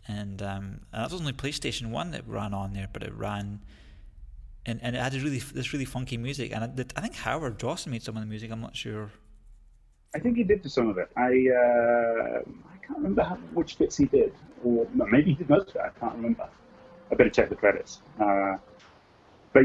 [0.08, 3.60] And, um, that was only PlayStation One that ran on there, but it ran
[4.68, 6.52] and and it had really this really funky music.
[6.54, 8.52] And I, I think Howard Drossin made some of the music.
[8.52, 9.12] I'm not sure.
[10.14, 11.10] I think he did do some of it.
[11.16, 12.42] I uh,
[12.74, 15.82] I can't remember how, which bits he did, or maybe he did most of it.
[15.82, 16.48] I can't remember.
[17.12, 18.02] I better check the credits.
[18.20, 18.58] Uh,
[19.54, 19.64] but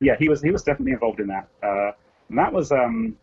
[0.00, 1.48] yeah, he was he was definitely involved in that.
[1.62, 1.92] Uh,
[2.28, 3.16] and that was um,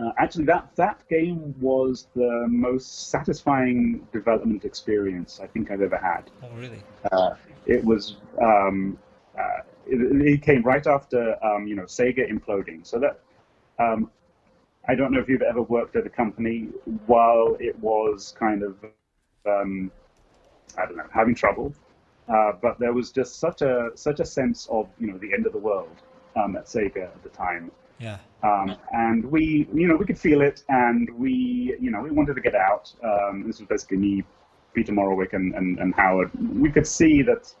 [0.00, 5.98] uh, actually that that game was the most satisfying development experience I think I've ever
[5.98, 6.30] had.
[6.42, 6.82] Oh, really?
[7.12, 7.34] Uh,
[7.66, 8.98] it was um,
[9.38, 12.86] uh, it, it, came right after um, you know Sega imploding.
[12.86, 13.20] So that
[13.78, 14.10] um,
[14.88, 16.68] I don't know if you've ever worked at a company
[17.06, 18.76] while it was kind of
[19.46, 19.90] um,
[20.78, 21.74] I don't know having trouble,
[22.28, 25.46] uh, but there was just such a such a sense of you know the end
[25.46, 25.96] of the world
[26.36, 27.70] um, at Sega at the time.
[28.00, 28.18] Yeah.
[28.42, 32.34] Um, and we, you know, we could feel it, and we, you know, we wanted
[32.34, 32.90] to get out.
[33.04, 34.24] Um, this was basically me
[34.74, 37.52] Peter Morawiec and, and, and Howard, we could see that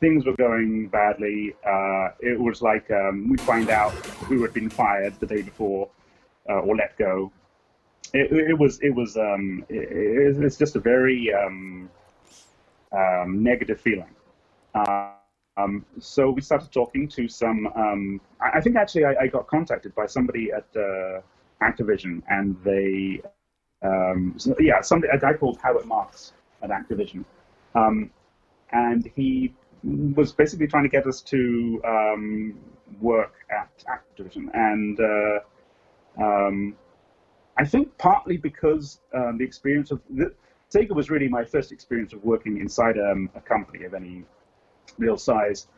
[0.00, 1.54] things were going badly.
[1.66, 3.92] Uh, it was like um, we find out
[4.28, 5.88] who had been fired the day before
[6.48, 7.32] uh, or let go.
[8.12, 11.90] It, it was it was um, it, it's just a very um,
[12.92, 14.14] um negative feeling.
[15.56, 17.66] Um, so we started talking to some.
[17.74, 21.20] Um, I, think actually I, I, got contacted by somebody at uh,
[21.62, 23.22] Activision, and they
[24.36, 27.24] so, yeah somebody a guy called Howard Marks at Activision,
[28.72, 32.58] and he was basically trying to get us to um,
[33.00, 36.76] work at Activision, and uh, um,
[37.56, 40.34] I think partly because um, the experience of the,
[40.70, 44.24] Sega was really my first experience of working inside um, a company of any
[44.98, 45.68] real size.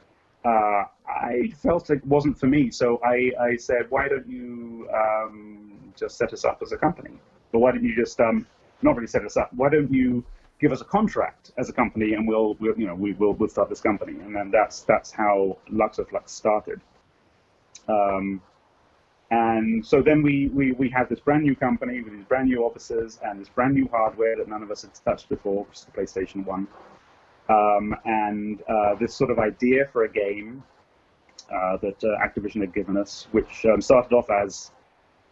[0.44, 5.92] Uh, I felt it wasn't for me, so I, I said, "Why don't you um,
[5.96, 7.10] just set us up as a company?
[7.52, 8.46] But why don't you just um,
[8.82, 9.52] not really set us up?
[9.54, 10.24] Why don't you?"
[10.60, 13.48] give us a contract as a company, and we'll, we'll you know, we will we'll
[13.48, 14.14] start this company.
[14.14, 16.80] And then that's that's how Luxoflux started.
[17.88, 18.42] Um,
[19.30, 22.64] and so then we, we, we had this brand new company with these brand new
[22.64, 25.84] offices and this brand new hardware that none of us had touched before, which is
[25.84, 26.66] the PlayStation 1.
[27.48, 30.62] Um, and uh, this sort of idea for a game
[31.50, 34.70] uh, that uh, Activision had given us, which um, started off as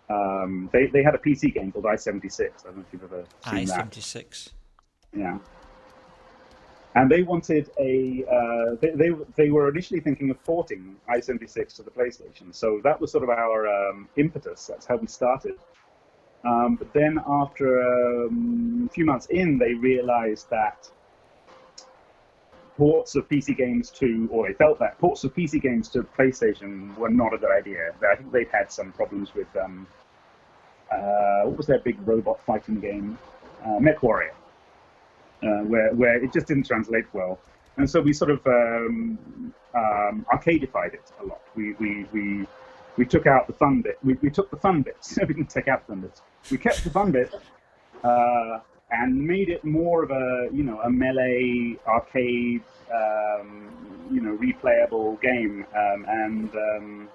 [0.09, 2.41] um, they, they had a PC game called I-76.
[2.41, 3.69] I don't know if you've ever seen I-76.
[3.69, 3.79] that.
[3.79, 4.49] I-76.
[5.17, 5.39] Yeah.
[6.95, 8.25] And they wanted a.
[8.25, 12.99] Uh, they, they, they were initially thinking of porting i76 to the PlayStation, so that
[12.99, 14.67] was sort of our um, impetus.
[14.67, 15.57] That's how we started.
[16.45, 20.91] Um, but then after um, a few months in, they realized that
[22.77, 26.97] ports of PC games to, or they felt that ports of PC games to PlayStation
[26.97, 27.93] were not a good idea.
[28.11, 29.87] I think they'd had some problems with um,
[30.91, 33.19] uh, what was their big robot fighting game,
[33.65, 34.33] uh, MechWarrior
[35.43, 37.39] uh, where where it just didn't translate well,
[37.77, 41.41] and so we sort of um, um, arcadified it a lot.
[41.55, 42.47] We we we
[42.97, 43.99] we took out the fun bit.
[44.03, 45.19] We, we took the fun bits.
[45.21, 46.23] we didn't take out the fun bits.
[46.51, 47.35] We kept the fun bit
[48.03, 48.61] uh,
[48.91, 52.63] and made it more of a you know a melee arcade
[52.95, 53.69] um,
[54.11, 57.09] you know replayable game um, and um,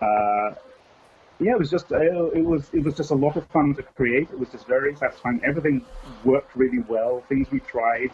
[0.00, 0.54] uh,
[1.42, 3.82] yeah, it was just uh, it was it was just a lot of fun to
[3.82, 4.30] create.
[4.30, 5.40] It was just very satisfying.
[5.44, 5.84] Everything
[6.24, 7.22] worked really well.
[7.28, 8.10] Things we tried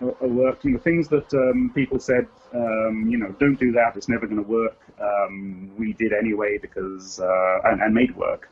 [0.00, 0.64] uh, uh worked.
[0.64, 3.96] You know, things that um, people said, um, you know, don't do that.
[3.96, 4.78] It's never going to work.
[5.00, 8.48] Um, we did anyway because uh, and, and, made work.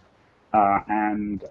[0.53, 1.45] Uh, and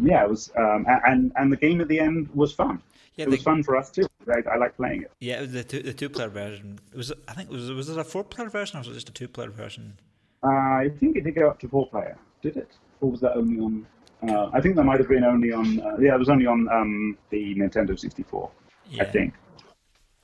[0.00, 2.82] yeah, it was um, and and the game at the end was fun.
[3.16, 4.06] Yeah, it was fun for us too.
[4.26, 5.12] I, I like playing it.
[5.20, 6.78] Yeah, it was the two the two player version.
[6.92, 8.94] It was I think it was was it a four player version or was it
[8.94, 9.98] just a two player version?
[10.42, 12.16] Uh, I think it did go up to four player.
[12.40, 12.72] Did it?
[13.00, 13.86] Or was that only on?
[14.28, 15.80] Uh, I think that might have been only on.
[15.80, 18.50] Uh, yeah, it was only on um, the Nintendo 64.
[18.88, 19.02] Yeah.
[19.02, 19.34] I think.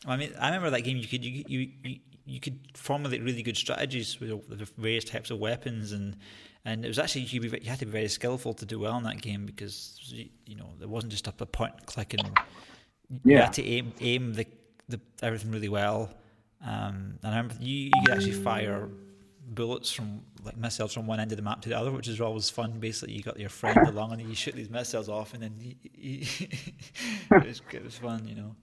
[0.06, 0.96] I mean, I remember that game.
[0.96, 1.98] You could you you
[2.28, 6.16] you, could formulate really good strategies with the various types of weapons, and
[6.64, 9.04] and it was actually you, you had to be very skillful to do well in
[9.04, 10.12] that game because
[10.46, 12.30] you know it wasn't just up a point and click and
[13.24, 13.36] yeah.
[13.36, 14.46] you had to aim aim the,
[14.88, 16.10] the everything really well.
[16.64, 18.88] Um, and I remember you, you could actually fire
[19.50, 22.20] bullets from like missiles from one end of the map to the other, which is
[22.20, 22.78] always fun.
[22.78, 25.74] Basically, you got your friend along and you shoot these missiles off, and then you,
[25.94, 26.26] you
[27.30, 28.56] it, was, it was fun, you know.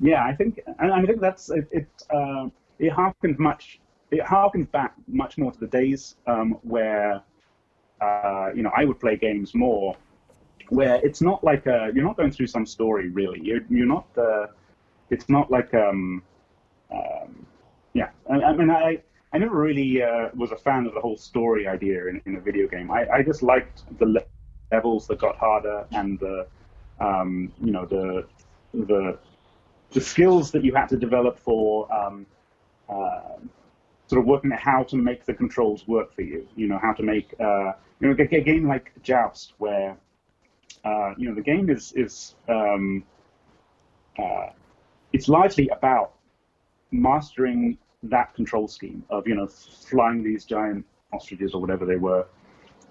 [0.00, 1.68] Yeah, I think, and I think that's it.
[1.70, 3.80] It, uh, it harkens much.
[4.10, 7.22] It harkens back much more to the days um, where,
[8.00, 9.96] uh, you know, I would play games more,
[10.70, 13.40] where it's not like a, you're not going through some story really.
[13.42, 14.06] You're you're not.
[14.16, 14.46] Uh,
[15.10, 16.22] it's not like um,
[16.92, 17.46] um,
[17.94, 18.10] yeah.
[18.30, 21.66] I, I mean, I I never really uh, was a fan of the whole story
[21.66, 22.90] idea in, in a video game.
[22.90, 24.24] I, I just liked the
[24.72, 26.46] levels that got harder and the
[27.00, 28.26] um, you know the
[28.72, 29.18] the
[29.94, 32.26] the skills that you had to develop for um,
[32.88, 33.38] uh,
[34.08, 36.46] sort of working out how to make the controls work for you.
[36.56, 39.96] You know how to make uh, you know a, a game like Joust where
[40.84, 43.04] uh, you know the game is is um,
[44.18, 44.48] uh,
[45.12, 46.12] it's largely about
[46.90, 52.26] mastering that control scheme of you know flying these giant ostriches or whatever they were.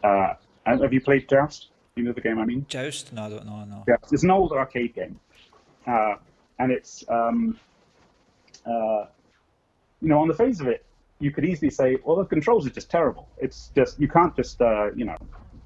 [0.03, 0.33] Uh,
[0.65, 1.67] have you played Joust?
[1.95, 2.65] You know the game I mean?
[2.67, 3.13] Joust?
[3.13, 3.63] No, I don't know.
[3.65, 3.83] No.
[3.87, 5.19] Yeah, it's an old arcade game,
[5.85, 6.15] uh,
[6.59, 7.59] and it's um,
[8.65, 9.05] uh,
[10.01, 10.85] you know on the face of it,
[11.19, 13.27] you could easily say, well, the controls are just terrible.
[13.37, 15.17] It's just you can't just uh, you know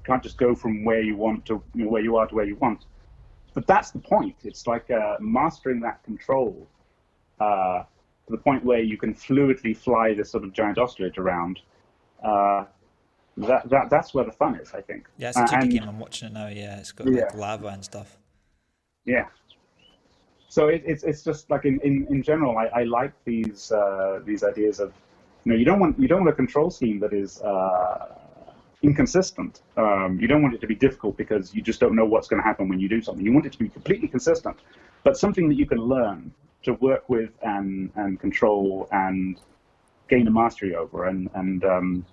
[0.04, 2.46] can't just go from where you want to you know, where you are to where
[2.46, 2.86] you want.
[3.54, 4.36] But that's the point.
[4.44, 6.66] It's like uh, mastering that control
[7.40, 11.60] uh, to the point where you can fluidly fly this sort of giant ostrich around.
[12.22, 12.64] Uh,
[13.36, 15.06] that, that that's where the fun is, I think.
[15.16, 15.88] Yeah, it's a 2D game.
[15.88, 16.48] I'm watching it now.
[16.48, 17.24] Yeah, it's got yeah.
[17.24, 18.18] like lava and stuff.
[19.04, 19.26] Yeah.
[20.48, 24.20] So it, it's it's just like in, in, in general, I, I like these uh,
[24.24, 24.92] these ideas of
[25.44, 28.14] you know you don't want you don't want a control scheme that is uh,
[28.82, 29.60] inconsistent.
[29.76, 32.42] Um, you don't want it to be difficult because you just don't know what's going
[32.42, 33.24] to happen when you do something.
[33.24, 34.56] You want it to be completely consistent,
[35.04, 36.32] but something that you can learn
[36.62, 39.38] to work with and and control and
[40.08, 41.04] gain a mastery over.
[41.04, 42.06] And and um,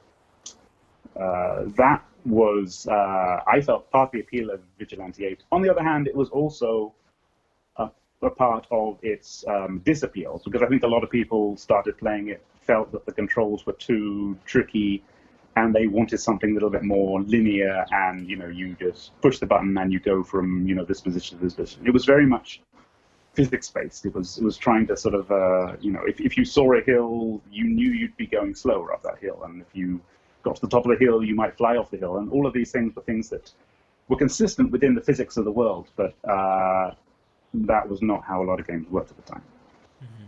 [1.18, 5.44] uh, that was uh, I felt part of the appeal of Vigilante 8.
[5.54, 6.94] On the other hand, it was also
[8.26, 12.30] a, part of its um, disappeal because I think a lot of people started playing
[12.30, 15.04] it felt that the controls were too tricky
[15.56, 19.40] and they wanted something a little bit more linear and you know you just push
[19.40, 21.86] the button and you go from you know this position to this position.
[21.86, 22.62] It was very much
[23.36, 26.38] physics based it was it was trying to sort of uh, you know if, if
[26.38, 29.68] you saw a hill you knew you'd be going slower up that hill and if
[29.74, 30.00] you
[30.44, 32.48] got to the top of the hill you might fly off the hill and all
[32.48, 33.52] of these things were things that
[34.08, 36.92] were consistent within the physics of the world but uh,
[37.66, 39.44] that was not how a lot of games worked at the time
[40.04, 40.26] mm-hmm.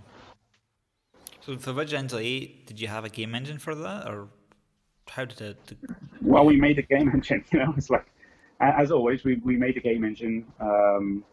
[1.41, 4.27] so for Vigilante 8 did you have a game engine for that or
[5.09, 5.77] how did it?
[6.21, 7.43] Well, we made a game engine.
[7.51, 8.05] You know, it's like
[8.59, 10.45] as always, we, we made a game engine.
[10.59, 11.23] Um,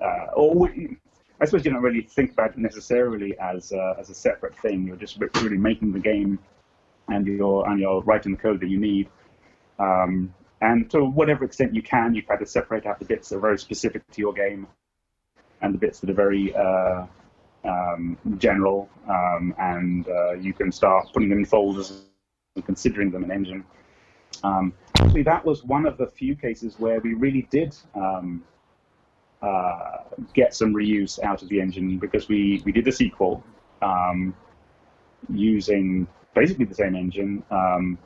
[0.00, 0.96] uh, or we,
[1.40, 4.86] I suppose you don't really think about it necessarily as a, as a separate thing.
[4.86, 6.38] You're just really making the game,
[7.08, 9.08] and you're and you're writing the code that you need.
[9.78, 13.36] Um, and to whatever extent you can, you try to separate out the bits that
[13.36, 14.66] are very specific to your game,
[15.62, 17.06] and the bits that are very uh,
[17.64, 18.88] um, general.
[19.08, 22.02] Um, and uh, you can start putting them in folders
[22.56, 23.64] and considering them an engine.
[24.44, 28.42] Um, actually, that was one of the few cases where we really did um,
[29.40, 29.98] uh,
[30.34, 33.42] get some reuse out of the engine because we, we did a sequel
[33.82, 34.34] um,
[35.28, 37.98] using basically the same engine um,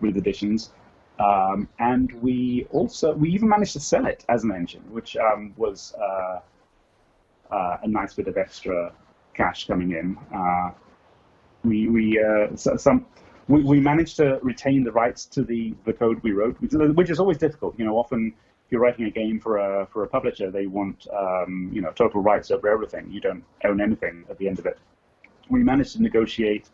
[0.00, 0.70] with additions.
[1.18, 5.54] Um, and we also we even managed to sell it as an engine, which um,
[5.56, 6.40] was uh,
[7.50, 8.92] uh, a nice bit of extra
[9.34, 10.18] cash coming in.
[10.34, 10.70] Uh,
[11.64, 13.06] we we uh, some
[13.48, 17.20] we, we managed to retain the rights to the, the code we wrote, which is
[17.20, 17.78] always difficult.
[17.78, 18.34] You know, often
[18.66, 21.92] if you're writing a game for a for a publisher, they want um, you know
[21.92, 23.10] total rights over everything.
[23.10, 24.78] You don't own anything at the end of it.
[25.48, 26.68] We managed to negotiate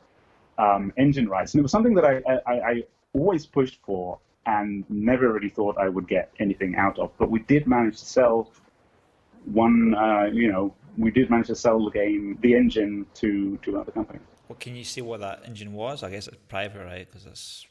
[0.58, 2.82] um, engine rights, and it was something that I, I, I
[3.12, 7.10] always pushed for and never really thought I would get anything out of.
[7.18, 8.50] But we did manage to sell
[9.44, 9.94] one.
[9.94, 13.92] Uh, you know, we did manage to sell the game, the engine, to to another
[13.92, 14.18] company.
[14.48, 16.02] Well, can you see what that engine was?
[16.02, 17.08] I guess it's private, right?
[17.08, 17.66] Because it's.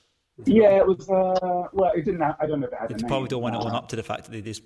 [0.46, 1.10] Yeah, it was.
[1.10, 2.22] Uh, well, it didn't.
[2.22, 3.02] Have, I don't know if it had.
[3.02, 4.64] You probably don't want to own up to the fact that they just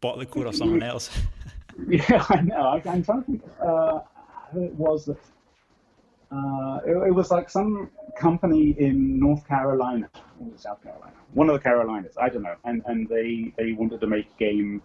[0.00, 1.10] bought the code of someone else.
[1.88, 2.60] yeah, I know.
[2.60, 4.00] I, am trying to think uh,
[4.52, 5.18] who it was that.
[6.30, 11.54] Uh, it, it, was like some company in North Carolina or South Carolina, one of
[11.54, 12.16] the Carolinas.
[12.20, 14.82] I don't know, and and they they wanted to make a game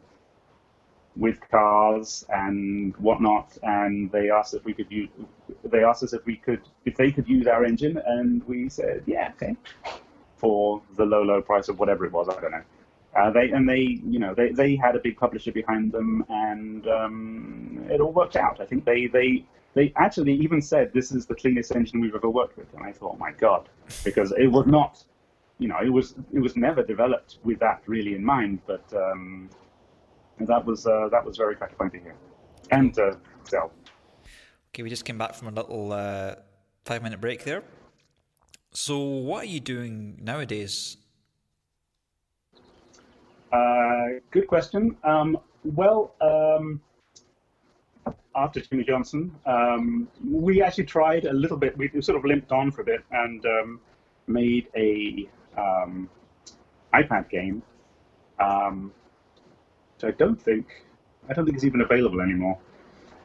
[1.16, 5.10] with cars and whatnot, and they asked if we could use.
[5.64, 9.04] They asked us if we could, if they could use our engine, and we said,
[9.06, 9.56] yeah, okay,
[10.38, 12.30] for the low, low price of whatever it was.
[12.30, 12.64] I don't know.
[13.16, 16.88] Uh, they and they, you know, they, they had a big publisher behind them, and
[16.88, 18.60] um, it all worked out.
[18.60, 22.30] I think they they they actually even said this is the cleanest engine we've ever
[22.30, 23.70] worked with, and I thought, my God,
[24.04, 25.04] because it was not,
[25.58, 29.50] you know, it was it was never developed with that really in mind, but um,
[30.40, 32.16] that was uh, that was very gratifying to hear
[32.72, 33.72] and to sell.
[34.70, 36.36] Okay, we just came back from a little uh,
[36.86, 37.64] five minute break there.
[38.72, 40.98] So, what are you doing nowadays?
[43.52, 44.98] Uh, good question.
[45.04, 46.82] Um, well, um,
[48.36, 51.78] after Jimmie Johnson, um, we actually tried a little bit.
[51.78, 53.80] We sort of limped on for a bit and um,
[54.28, 55.28] made a
[55.58, 56.10] um,
[56.94, 57.62] iPad game.
[58.40, 58.92] Um,
[60.04, 60.68] I don't think
[61.30, 62.58] I don't think it's even available anymore.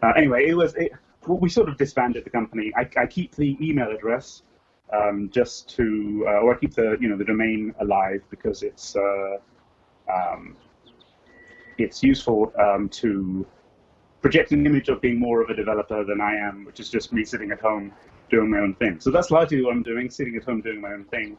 [0.02, 0.92] Uh, anyway, it was it,
[1.26, 2.72] well, we sort of disbanded the company.
[2.76, 4.42] I, I keep the email address
[4.92, 8.94] um, just to, uh, or I keep the you know the domain alive because it's
[8.96, 9.36] uh,
[10.12, 10.56] um,
[11.78, 12.52] it's useful
[12.90, 13.46] to
[14.20, 17.12] project an image of being more of a developer than I am, which is just
[17.12, 17.92] me sitting at home
[18.30, 19.00] doing my own thing.
[19.00, 21.36] So that's largely what I'm doing, sitting at home doing my own thing.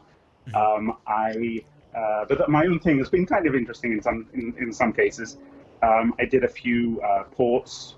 [0.48, 0.88] Mm-hmm.
[0.90, 1.62] Um, I
[1.94, 4.92] uh, but my own thing has been kind of interesting in some in, in some
[4.92, 5.38] cases.
[5.82, 7.96] Um, I did a few uh, ports.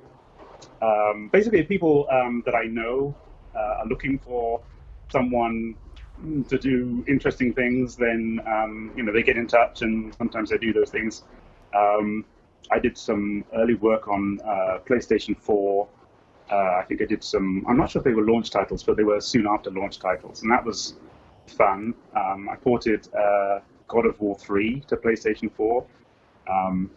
[0.80, 3.14] Um, basically, people um, that I know
[3.54, 4.62] uh, are looking for
[5.10, 5.74] someone
[6.48, 7.96] to do interesting things.
[7.96, 11.24] Then um, you know they get in touch, and sometimes I do those things.
[11.76, 12.24] Um,
[12.70, 15.88] I did some early work on uh, PlayStation 4.
[16.50, 17.64] Uh, I think I did some.
[17.68, 20.42] I'm not sure if they were launch titles, but they were soon after launch titles,
[20.42, 20.94] and that was
[21.46, 21.94] fun.
[22.14, 25.84] Um, I ported uh, God of War 3 to PlayStation 4.
[26.50, 26.90] Um,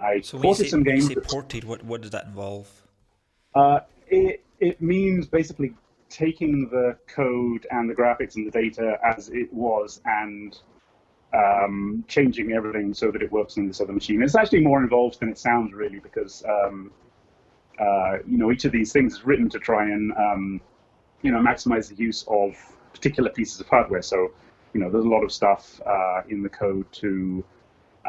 [0.00, 1.08] I so ported say, some games.
[1.08, 2.68] When ported, what, what does that involve?
[3.54, 5.74] Uh, it, it means basically
[6.08, 10.58] taking the code and the graphics and the data as it was and
[11.32, 14.22] um, changing everything so that it works on this other machine.
[14.22, 16.90] It's actually more involved than it sounds, really, because um,
[17.78, 20.60] uh, you know each of these things is written to try and um,
[21.22, 22.56] you know maximize the use of
[22.92, 24.02] particular pieces of hardware.
[24.02, 24.32] So
[24.72, 27.44] you know there's a lot of stuff uh, in the code to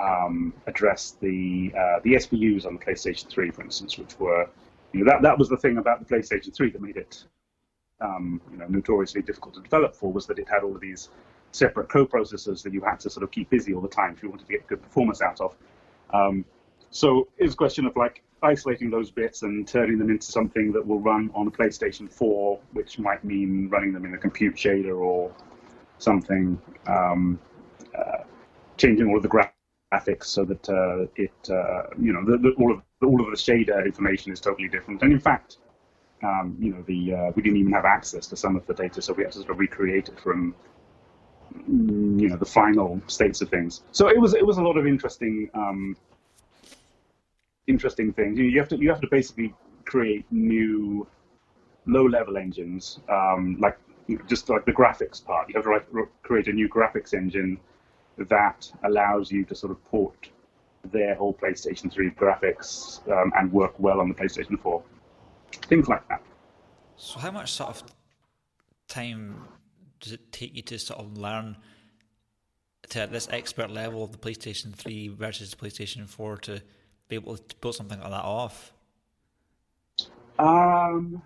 [0.02, 4.48] um, address the uh, the SPUs on the PlayStation 3, for instance, which were
[4.94, 7.24] you know that that was the thing about the PlayStation 3 that made it
[8.00, 11.10] um, you know notoriously difficult to develop for was that it had all of these
[11.58, 14.30] separate co-processors that you had to sort of keep busy all the time if you
[14.30, 15.56] wanted to get good performance out of.
[16.14, 16.46] Um,
[16.90, 20.86] so it's a question of like isolating those bits and turning them into something that
[20.86, 24.98] will run on a PlayStation 4, which might mean running them in a compute shader
[24.98, 25.34] or
[25.98, 27.40] something, um,
[27.98, 28.24] uh,
[28.78, 32.72] changing all of the graphics so that uh, it, uh, you know, the, the, all
[32.72, 35.02] of all of the shader information is totally different.
[35.04, 35.58] And in fact,
[36.24, 39.02] um, you know, the uh, we didn't even have access to some of the data,
[39.02, 40.56] so we had to sort of recreate it from
[41.68, 43.82] you know the final states of things.
[43.92, 45.96] So it was it was a lot of interesting um,
[47.68, 48.40] interesting things.
[48.40, 49.54] You have to you have to basically
[49.86, 51.08] create new
[51.86, 53.78] low level engines, um, like
[54.28, 55.50] just like the graphics part.
[55.50, 57.60] You have to write, create a new graphics engine
[58.18, 60.30] that allows you to sort of port
[60.92, 64.82] their whole PlayStation 3 graphics um, and work well on the PlayStation 4.
[65.68, 66.22] Things like that.
[66.96, 67.84] So how much sort of
[68.88, 69.48] time
[70.00, 71.58] does it take you to sort of learn
[72.90, 76.62] to this expert level of the PlayStation 3 versus the PlayStation 4 to
[77.10, 78.74] be able to pull something like that off?
[80.40, 81.22] Um,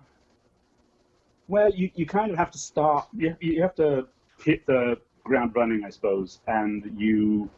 [1.48, 4.06] well, you, you kind of have to start, you, you have to
[4.42, 7.48] hit the ground running, I suppose, and you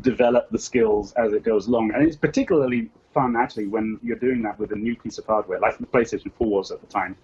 [0.00, 1.92] develop the skills as it goes along.
[1.94, 5.60] And it's particularly fun, actually, when you're doing that with a new piece of hardware,
[5.60, 7.16] like the PlayStation 4 was at the time,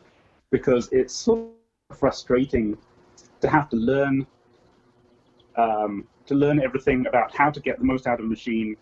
[0.50, 1.48] because it's sort
[1.90, 2.76] of frustrating
[3.40, 4.26] to have to learn
[5.56, 8.76] um, to learn everything about how to get the most out of a machine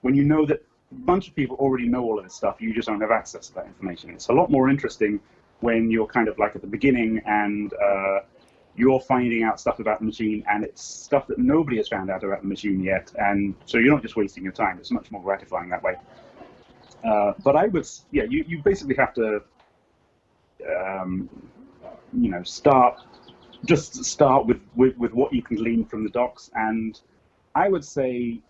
[0.00, 2.60] when you know that a bunch of people already know all of this stuff.
[2.60, 4.10] You just don't have access to that information.
[4.10, 5.20] It's a lot more interesting
[5.60, 8.20] when you're kind of like at the beginning and uh,
[8.76, 12.24] you're finding out stuff about the machine and it's stuff that nobody has found out
[12.24, 13.12] about the machine yet.
[13.18, 14.78] And so you're not just wasting your time.
[14.78, 15.96] It's much more gratifying that way.
[17.04, 19.42] Uh, but I would, yeah, you, you basically have to,
[20.86, 21.28] um,
[22.12, 23.00] you know, start
[23.64, 26.50] just start with, with, with what you can glean from the docs.
[26.54, 27.00] And
[27.54, 28.40] I would say,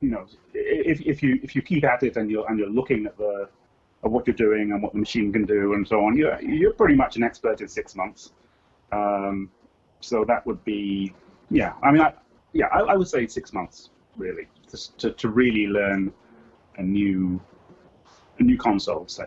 [0.00, 3.06] you know, if, if you if you keep at it and you're and you're looking
[3.06, 3.48] at the
[4.04, 6.74] at what you're doing and what the machine can do and so on, you're you're
[6.74, 8.32] pretty much an expert in six months.
[8.92, 9.50] Um,
[10.00, 11.14] so that would be,
[11.50, 11.72] yeah.
[11.82, 12.12] I mean, I,
[12.52, 16.12] yeah, I, I would say six months really to, to to really learn
[16.76, 17.40] a new
[18.38, 19.26] a new console, say.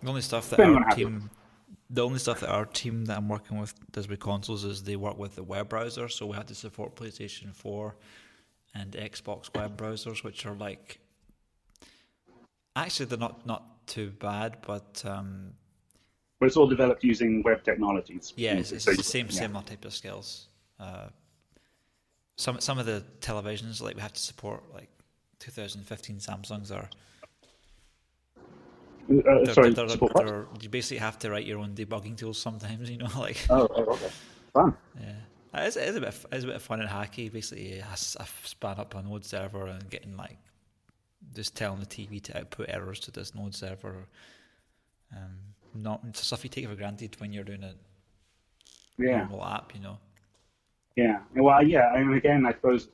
[0.00, 1.30] The only stuff that our team
[1.94, 4.96] the only stuff that our team that I'm working with does with consoles is they
[4.96, 7.94] work with the web browser, so we had to support PlayStation 4
[8.74, 10.98] and Xbox web browsers, which are like
[12.74, 15.52] actually they're not not too bad, but um,
[16.40, 18.32] but it's all developed using web technologies.
[18.36, 19.40] Yeah, it's, it's the same yeah.
[19.40, 20.48] similar type of skills.
[20.80, 21.08] Uh,
[22.36, 24.88] some some of the televisions like we have to support like
[25.38, 26.90] 2015 Samsungs are
[29.10, 32.90] uh, they're, sorry, they're, they're, you basically have to write your own debugging tools sometimes.
[32.90, 34.10] You know, like oh, oh okay,
[34.52, 34.76] fun.
[35.00, 37.32] Yeah, it is, it is a bit it is a bit of fun and hacky.
[37.32, 40.38] Basically, I, I span up a node server and getting like
[41.34, 44.06] just telling the TV to output errors to this node server.
[45.14, 45.38] Um,
[45.74, 47.74] not stuff you take for granted when you're doing a
[48.98, 49.18] yeah.
[49.18, 49.98] normal app, you know.
[50.96, 52.88] Yeah, well, yeah, I mean, again, I suppose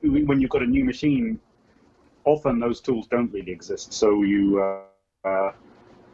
[0.00, 1.38] when you've got a new machine,
[2.24, 3.92] often those tools don't really exist.
[3.92, 5.52] So you uh, uh,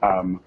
[0.03, 0.41] um,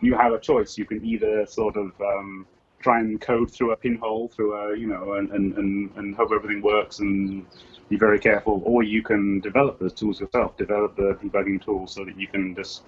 [0.00, 0.78] you have a choice.
[0.78, 2.46] You can either sort of um,
[2.80, 6.30] try and code through a pinhole, through a you know, and, and, and, and hope
[6.34, 7.46] everything works and
[7.88, 12.04] be very careful, or you can develop those tools yourself, develop the debugging tools so
[12.04, 12.82] that you can just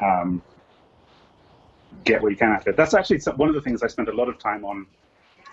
[0.00, 0.42] um,
[2.04, 2.76] get what you can out of it.
[2.76, 4.86] That's actually one of the things I spent a lot of time on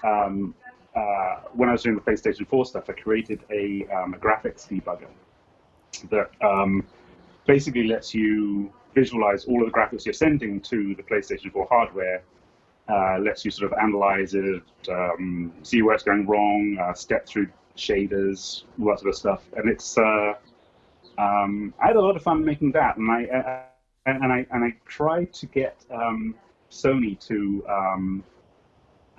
[0.03, 0.55] um,
[0.95, 2.89] uh, when I was doing the PlayStation 4 stuff.
[2.89, 5.07] I created a, um, a graphics debugger
[6.09, 6.85] that um,
[7.47, 12.23] basically lets you visualize all of the graphics you're sending to the PlayStation 4 hardware,
[12.89, 17.25] uh, lets you sort of analyze it, um, see where it's going wrong, uh, step
[17.25, 19.43] through shaders, all that sort of stuff.
[19.55, 20.33] And it's uh,
[21.17, 23.61] um, I had a lot of fun making that, and I uh,
[24.05, 26.35] and I and I tried to get um,
[26.69, 28.23] Sony to um,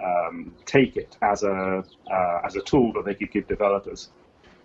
[0.02, 4.10] um, take it as a uh, as a tool that they could give developers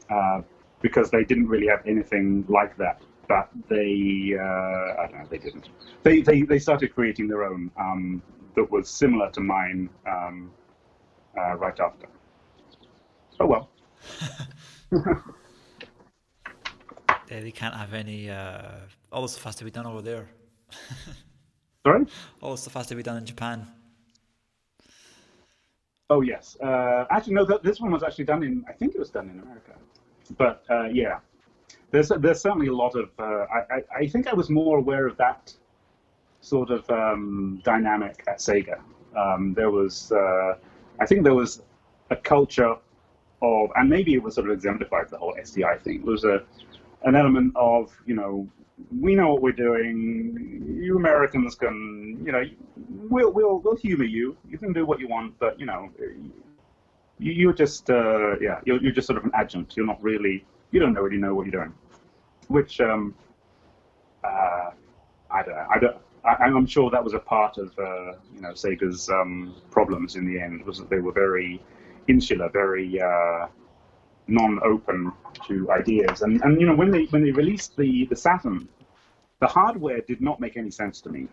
[0.10, 0.41] uh,
[0.82, 3.02] because they didn't really have anything like that.
[3.28, 5.70] But they, uh, I don't know, they didn't.
[6.04, 8.22] They, they, they started creating their own um,
[8.56, 10.52] that was similar to mine um,
[11.38, 12.08] uh, right after.
[13.40, 13.70] Oh well.
[14.92, 15.12] yeah,
[17.30, 18.30] they can't have any.
[18.30, 18.72] Uh,
[19.12, 20.30] all the stuff has to be done over there.
[21.86, 22.06] Sorry.
[22.42, 23.68] All the stuff has to be done in Japan.
[26.10, 26.58] Oh yes.
[26.62, 27.46] Uh, actually, no.
[27.46, 28.66] Th- this one was actually done in.
[28.68, 29.74] I think it was done in America.
[30.38, 31.20] But uh, yeah,
[31.92, 33.10] there's there's certainly a lot of.
[33.20, 35.54] Uh, I, I think I was more aware of that
[36.42, 38.80] sort of um, dynamic at Sega.
[39.16, 40.56] Um, there was, uh,
[41.00, 41.62] I think, there was
[42.10, 42.76] a culture
[43.42, 45.96] of, and maybe it was sort of exemplified the whole STI thing.
[45.96, 46.44] It was a
[47.04, 48.48] an element of, you know,
[49.00, 50.78] we know what we're doing.
[50.82, 52.44] You Americans can, you know,
[53.10, 54.36] we'll we'll we'll humor you.
[54.50, 55.90] You can do what you want, but you know,
[57.20, 59.76] you, are just uh, yeah, you're, you're just sort of an adjunct.
[59.76, 61.74] You're not really, you don't really know what you're doing.
[62.47, 63.15] Which um,
[64.24, 64.72] uh,
[65.32, 65.68] I don't know.
[65.70, 65.97] I don't.
[66.26, 70.26] I, am sure that was a part of uh, you know Sega's um, problems in
[70.26, 70.65] the end.
[70.65, 71.61] Was that they were very
[72.07, 73.47] insular, very uh,
[74.28, 75.11] non-open
[75.47, 76.22] to ideas.
[76.22, 78.68] And and you know when they when they released the the Saturn,
[79.39, 81.28] the hardware did not make any sense to me.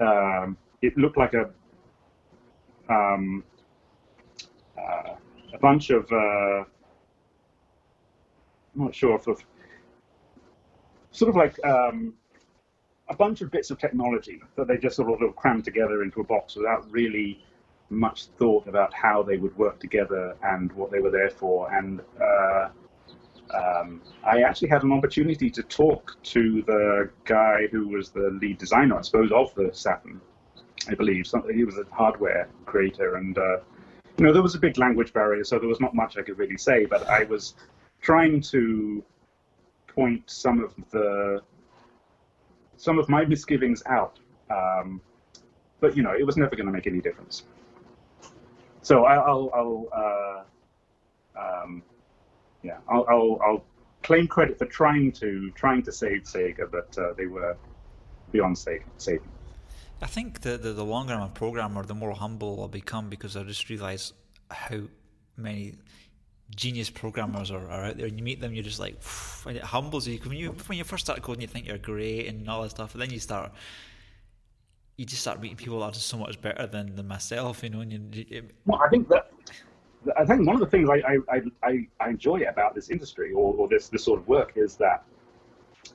[0.00, 1.50] Um, it looked like a
[2.88, 3.42] um,
[4.78, 5.14] uh,
[5.52, 6.64] a bunch of uh,
[8.76, 9.24] I'm not sure if
[11.10, 12.14] sort of like um,
[13.08, 16.24] a bunch of bits of technology that they just sort of crammed together into a
[16.24, 17.42] box without really
[17.88, 21.72] much thought about how they would work together and what they were there for.
[21.72, 22.68] And uh,
[23.54, 28.58] um, I actually had an opportunity to talk to the guy who was the lead
[28.58, 30.20] designer, I suppose, of the Saturn.
[30.88, 33.58] I believe he was a hardware creator, and uh,
[34.18, 36.38] you know there was a big language barrier, so there was not much I could
[36.38, 36.86] really say.
[36.86, 37.54] But I was
[38.00, 39.04] trying to
[39.86, 41.40] point some of the
[42.76, 44.18] some of my misgivings out.
[44.50, 45.00] Um,
[45.80, 47.44] but you know, it was never going to make any difference.
[48.82, 50.44] So I, will I'll,
[51.36, 51.82] uh, um,
[52.62, 53.64] yeah, I'll, I'll, I'll,
[54.02, 57.56] claim credit for trying to trying to save Sega, but uh, they were
[58.30, 59.28] beyond saving.
[60.02, 63.36] I think the, the, the longer I'm a programmer, the more humble I'll become because
[63.36, 64.12] I just realise
[64.50, 64.80] how
[65.36, 65.74] many
[66.54, 68.06] genius programmers are, are out there.
[68.06, 68.96] And you meet them you're just like
[69.46, 70.18] and it humbles you.
[70.18, 72.92] When you when you first start coding you think you're great and all that stuff
[72.92, 73.52] and then you start
[74.96, 77.70] you just start meeting people that are just so much better than, than myself you
[77.70, 79.32] know and you, it, well I think that
[80.16, 83.54] I think one of the things I, I, I, I enjoy about this industry or,
[83.54, 85.02] or this this sort of work is that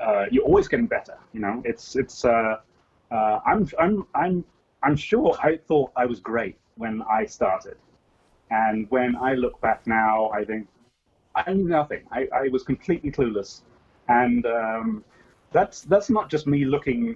[0.01, 1.61] uh, you're always getting better you know?
[1.63, 2.57] It's it's uh,
[3.12, 4.45] uh, I'm I'm I'm
[4.84, 7.78] I'm sure I thought I was great when I started
[8.51, 10.68] and when I look back now, I think
[11.34, 12.03] I knew nothing.
[12.12, 13.62] I, I was completely clueless,
[14.09, 15.03] and um,
[15.51, 17.16] that's that's not just me looking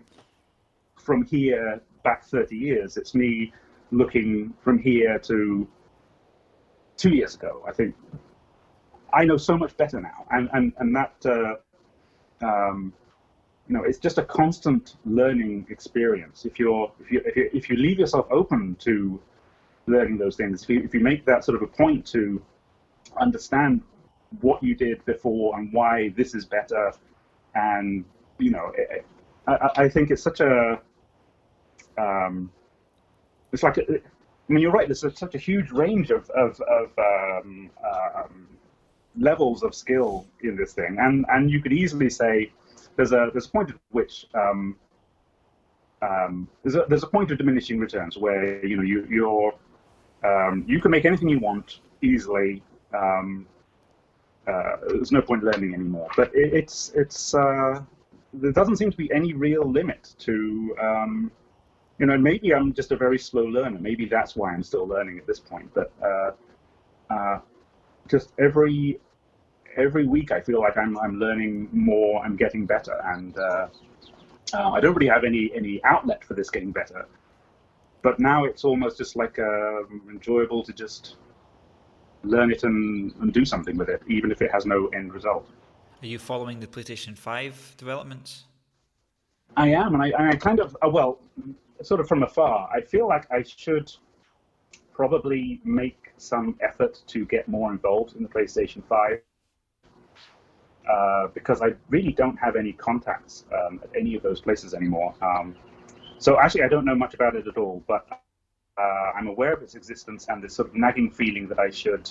[0.95, 2.95] from here back 30 years.
[2.97, 3.53] It's me
[3.91, 5.67] looking from here to
[6.95, 7.63] two years ago.
[7.67, 7.93] I think
[9.13, 12.93] I know so much better now, and and and that uh, um,
[13.67, 16.45] you know it's just a constant learning experience.
[16.45, 19.19] If you're if you if you, if you leave yourself open to
[19.87, 20.63] learning those things.
[20.63, 22.41] If you, if you make that sort of a point to
[23.19, 23.81] understand
[24.41, 26.91] what you did before and why this is better,
[27.53, 28.03] and
[28.37, 29.05] you know, it,
[29.47, 30.81] I, I, think it's such a,
[31.97, 32.51] um,
[33.51, 34.87] it's like, a, I mean, you're right.
[34.87, 38.47] There's such a huge range of of, of um, um,
[39.17, 42.51] levels of skill in this thing, and and you could easily say
[42.95, 44.75] there's a there's a point at which um,
[46.01, 49.53] um, there's a there's a point of diminishing returns where you know you you're
[50.23, 52.63] um, you can make anything you want easily.
[52.93, 53.47] Um,
[54.47, 56.07] uh, there's no point learning anymore.
[56.15, 57.81] But it, it's it's uh,
[58.33, 61.31] there doesn't seem to be any real limit to um,
[61.99, 62.17] you know.
[62.17, 63.79] Maybe I'm just a very slow learner.
[63.79, 65.69] Maybe that's why I'm still learning at this point.
[65.73, 66.31] But uh,
[67.09, 67.39] uh
[68.07, 68.99] just every
[69.75, 72.23] every week, I feel like I'm I'm learning more.
[72.23, 73.67] I'm getting better, and uh,
[74.53, 77.05] uh, I don't really have any any outlet for this getting better
[78.05, 81.15] but now it's almost just like uh, enjoyable to just
[82.23, 85.49] learn it and, and do something with it, even if it has no end result.
[86.03, 88.43] Are you following the PlayStation 5 developments?
[89.57, 91.19] I am, and I, I kind of, uh, well,
[91.81, 93.91] sort of from afar, I feel like I should
[94.93, 99.19] probably make some effort to get more involved in the PlayStation 5.
[100.87, 105.15] Uh, because I really don't have any contacts um, at any of those places anymore.
[105.19, 105.55] Um,
[106.19, 108.07] so actually, I don't know much about it at all, but
[108.77, 108.81] uh,
[109.15, 112.09] I'm aware of its existence and this sort of nagging feeling that I should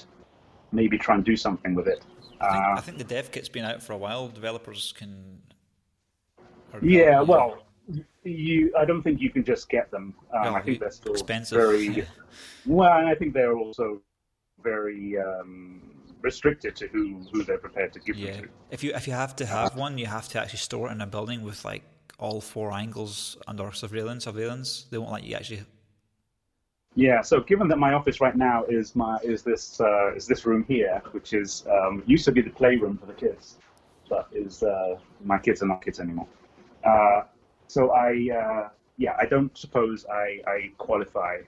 [0.73, 2.05] maybe try and do something with it.
[2.41, 4.27] I think, uh, I think the dev kit's been out for a while.
[4.29, 5.39] Developers can.
[6.83, 7.65] Yeah, well,
[8.25, 8.75] you.
[8.77, 10.15] I don't think you can just get them.
[10.33, 11.57] Um, no, I think they're still expensive.
[11.57, 12.05] very.
[12.67, 14.03] well, I think they're also
[14.63, 15.95] very um,
[16.25, 18.33] restricted to who, who they're prepared to give yeah.
[18.33, 18.49] them to.
[18.71, 20.93] If you if you have to have uh, one, you have to actually store it
[20.93, 21.85] in a building with like
[22.19, 24.25] all four angles under surveillance.
[24.25, 24.87] Surveillance.
[24.91, 25.63] They won't let you actually
[26.97, 27.23] yeah.
[27.23, 30.65] So given that my office right now is my is this uh, is this room
[30.69, 33.59] here, which is um, used to be the playroom for the kids,
[34.09, 36.29] but is uh, my kids are not kids anymore.
[36.85, 37.23] Uh,
[37.67, 41.39] so I uh, yeah I don't suppose I I qualify.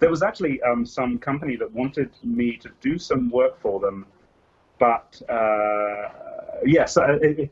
[0.00, 3.80] Uh, there was actually um, some company that wanted me to do some work for
[3.80, 4.06] them,
[4.78, 6.08] but uh,
[6.64, 7.50] yes, it, it,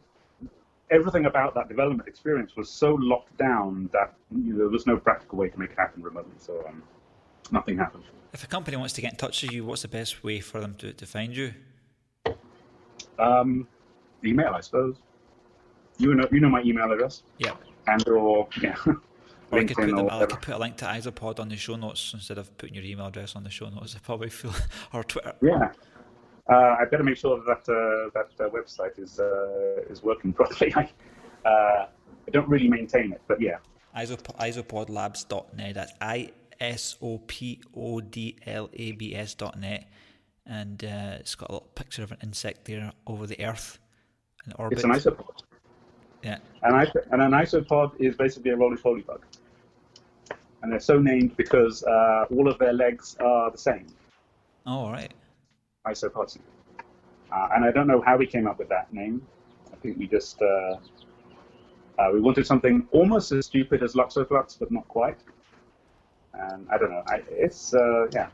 [0.90, 4.96] everything about that development experience was so locked down that you know, there was no
[4.96, 6.32] practical way to make it happen remotely.
[6.38, 6.82] So um,
[7.52, 8.04] nothing happened.
[8.32, 10.60] If a company wants to get in touch with you, what's the best way for
[10.60, 11.54] them to, to find you?
[13.18, 13.66] Um,
[14.24, 14.96] email, I suppose.
[15.98, 17.22] You know, you know my email address.
[17.38, 17.54] Yeah.
[17.86, 18.76] And or yeah.
[19.50, 22.12] I could, put them, I could put a link to Isopod on the show notes
[22.12, 23.94] instead of putting your email address on the show notes.
[23.96, 24.52] I probably feel
[24.92, 25.34] or Twitter.
[25.42, 25.72] Yeah.
[26.48, 30.72] Uh, I better make sure that uh, that uh, website is uh, is working properly.
[30.74, 30.90] I,
[31.48, 31.86] uh,
[32.26, 33.58] I don't really maintain it, but yeah.
[33.96, 35.74] Isop- isopodlabs.net.
[35.74, 36.30] That's I
[36.60, 39.88] S O P O D L A B S dot net,
[40.46, 43.78] and uh, it's got a little picture of an insect there over the Earth
[44.46, 44.78] in orbit.
[44.78, 45.42] It's an isopod.
[46.22, 46.38] Yeah.
[46.62, 49.24] And, and an isopod is basically a roly poly bug.
[50.62, 53.86] And they're so named because uh, all of their legs are the same.
[54.66, 55.12] Oh, all right.
[55.86, 56.38] Isopods.
[57.30, 59.22] Uh, and I don't know how we came up with that name.
[59.72, 60.76] I think we just uh,
[61.98, 65.18] uh we wanted something almost as stupid as Luxoflux, but not quite.
[66.34, 67.02] And I don't know.
[67.06, 68.28] I, it's uh, yeah.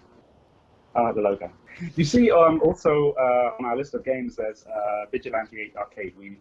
[0.95, 1.51] I like the logo.
[1.97, 6.15] You see, um, also uh, on our list of games, there's uh, Vigilante 8 Arcade.
[6.17, 6.39] We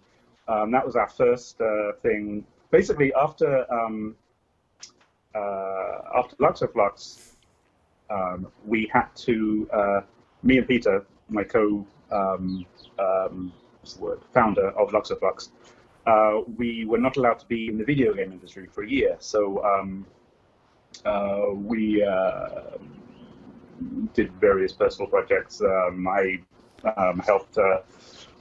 [0.48, 2.46] um, that was our first uh, thing.
[2.70, 4.16] Basically, after um,
[5.36, 7.34] uh, after Luxoflux,
[8.10, 10.02] um, we had to uh,
[10.44, 12.66] me and Peter, my co um,
[13.00, 13.54] um,
[14.00, 15.50] word founder of Luxoflux,
[16.06, 19.16] uh, we were not allowed to be in the video game industry for a year.
[19.20, 20.06] So um,
[21.06, 22.78] uh, we uh,
[24.14, 25.62] did various personal projects.
[25.62, 26.40] Um, I
[26.98, 27.82] um, helped uh,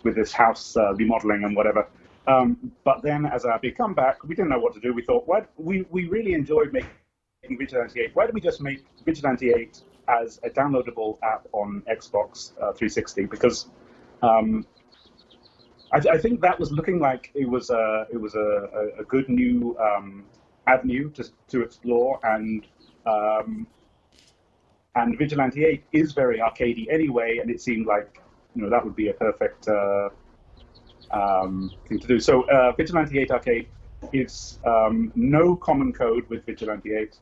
[0.03, 1.89] with this house remodeling and whatever.
[2.27, 4.93] Um, but then, as our big comeback, we didn't know what to do.
[4.93, 8.11] We thought, what we we really enjoyed making Vigilante 8.
[8.15, 13.27] Why don't we just make Vigilante 8 as a downloadable app on Xbox uh, 360?
[13.27, 13.67] Because
[14.23, 14.65] um,
[15.93, 19.05] I, I, think that was looking like it was a it was a, a, a
[19.05, 20.25] good new um,
[20.69, 22.65] avenue to, to explore, and
[23.05, 23.67] um,
[24.95, 28.21] and Vigilante 8 is very arcadey anyway, and it seemed like
[28.55, 30.11] you know that would be a perfect uh,
[31.13, 32.21] um, thing to do.
[32.21, 33.69] So uh, Vigilante 8 Arcade
[34.13, 37.19] is um, no common code with Vigilante 8.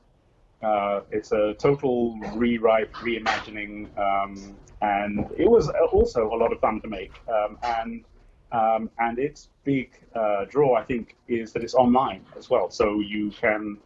[0.62, 6.80] Uh, it's a total rewrite, reimagining, um, and it was also a lot of fun
[6.82, 7.12] to make.
[7.28, 8.04] Um, and
[8.52, 12.68] um, and its big uh, draw, I think, is that it's online as well.
[12.68, 13.78] So you can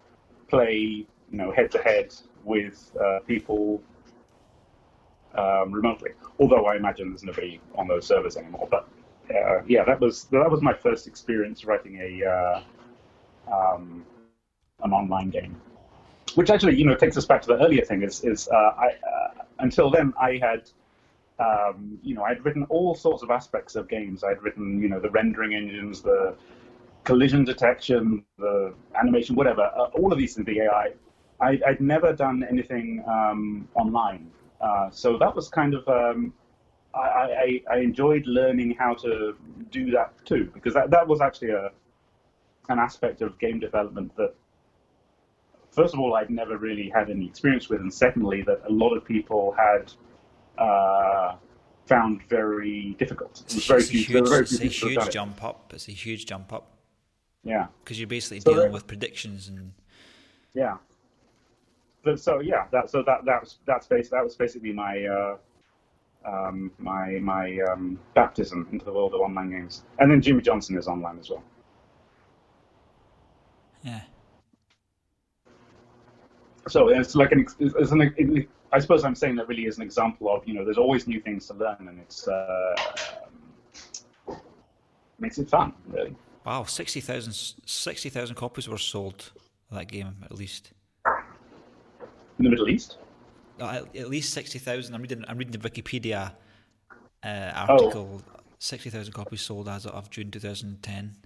[0.48, 3.82] play, you know, head to head with uh, people
[5.34, 6.12] um, remotely.
[6.38, 8.66] Although I imagine there's nobody on those servers anymore.
[8.70, 8.88] But
[9.30, 12.62] uh, yeah, that was that was my first experience writing a uh,
[13.52, 14.04] um,
[14.82, 15.60] an online game.
[16.34, 18.02] Which actually, you know, takes us back to the earlier thing.
[18.02, 20.68] Is is uh, I uh, until then I had
[21.38, 24.22] um, you know, I'd written all sorts of aspects of games.
[24.22, 26.36] I'd written, you know, the rendering engines, the
[27.02, 30.92] collision detection, the animation, whatever, uh, all of these in the AI.
[31.40, 34.30] I, would never done anything um, online.
[34.60, 36.32] Uh, so that was kind of, um,
[36.94, 39.36] I, I, I, enjoyed learning how to
[39.70, 41.70] do that too, because that, that was actually a,
[42.68, 44.34] an aspect of game development that,
[45.70, 48.94] first of all, I'd never really had any experience with, and secondly, that a lot
[48.96, 49.92] of people had
[50.58, 51.36] uh,
[51.86, 53.42] found very difficult.
[53.46, 55.44] It was very it's huge, very it's a huge jump it.
[55.44, 55.72] up.
[55.74, 56.70] It's a huge jump up.
[57.42, 59.72] Yeah, because you're basically so dealing with predictions and.
[60.54, 60.76] Yeah.
[62.04, 65.36] But, so yeah, that so that that was that's bas- that was basically my uh,
[66.26, 70.76] um, my my um, baptism into the world of online games, and then Jimmie Johnson
[70.78, 71.44] is online as well.
[73.82, 74.00] Yeah.
[76.68, 80.34] So it's like an it's an I suppose I'm saying that really is an example
[80.34, 82.74] of, you know, there's always new things to learn, and it's uh,
[85.20, 86.16] makes it fun, really.
[86.44, 87.32] Wow, 60,000
[87.64, 89.30] 60, copies were sold
[89.70, 90.72] of that game, at least.
[91.06, 92.98] In the Middle East?
[93.60, 94.94] Uh, at least 60,000.
[94.94, 96.32] I'm reading, I'm reading the Wikipedia
[97.22, 98.22] uh, article.
[98.26, 98.40] Oh.
[98.58, 101.16] 60,000 copies sold as of June 2010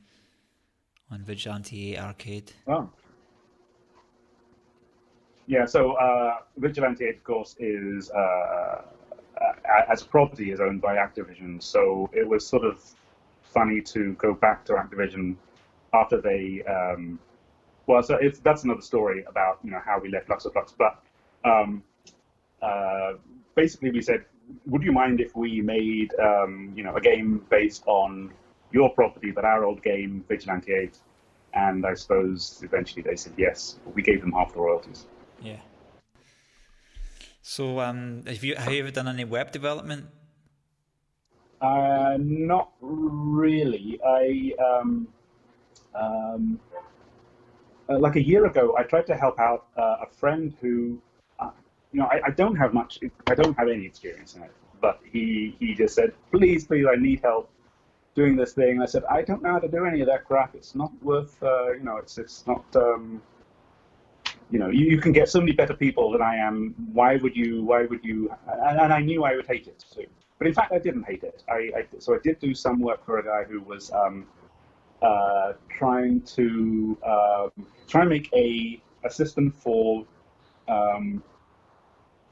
[1.11, 2.53] on Vigilante 8 Arcade.
[2.66, 2.91] Oh.
[5.47, 8.83] Yeah, so uh, Vigilante 8, of course, is uh,
[9.89, 11.62] as a property is owned by Activision.
[11.62, 12.83] So it was sort of
[13.43, 15.37] funny to go back to Activision
[15.95, 16.62] after they.
[16.64, 17.18] Um,
[17.87, 21.03] well, so it's, that's another story about you know how we left Luxoflux, but
[21.45, 21.83] um,
[22.63, 23.13] uh,
[23.55, 24.25] basically we said,
[24.67, 28.33] would you mind if we made um, you know a game based on
[28.73, 30.99] your property, but our old game Vigilante 8?
[31.55, 33.79] And I suppose eventually they said yes.
[33.95, 35.07] We gave them half the royalties.
[35.43, 35.61] Yeah.
[37.43, 40.07] So, um, have you have you ever done any web development?
[41.61, 43.99] Uh, not really.
[44.07, 45.09] I um,
[45.95, 46.61] um,
[47.89, 51.01] uh, like a year ago, I tried to help out uh, a friend who,
[51.93, 52.99] you know, I, I, don't have much.
[53.26, 56.97] I don't have any experience in it, but he he just said, "Please, please, I
[56.97, 57.51] need help
[58.14, 60.55] doing this thing." I said, "I don't know how to do any of that crap.
[60.55, 61.43] It's not worth.
[61.43, 63.22] Uh, you know, it's it's not." Um,
[64.51, 66.74] you know, you, you, can get so many better people than I am.
[66.93, 67.64] Why would you?
[67.64, 68.30] Why would you?
[68.47, 70.07] And, and I knew I would hate it too.
[70.39, 71.43] But in fact, I didn't hate it.
[71.49, 74.26] I, I so I did do some work for a guy who was um,
[75.03, 77.49] uh, trying to uh,
[77.86, 80.07] try and make a a system for.
[80.68, 81.22] Um,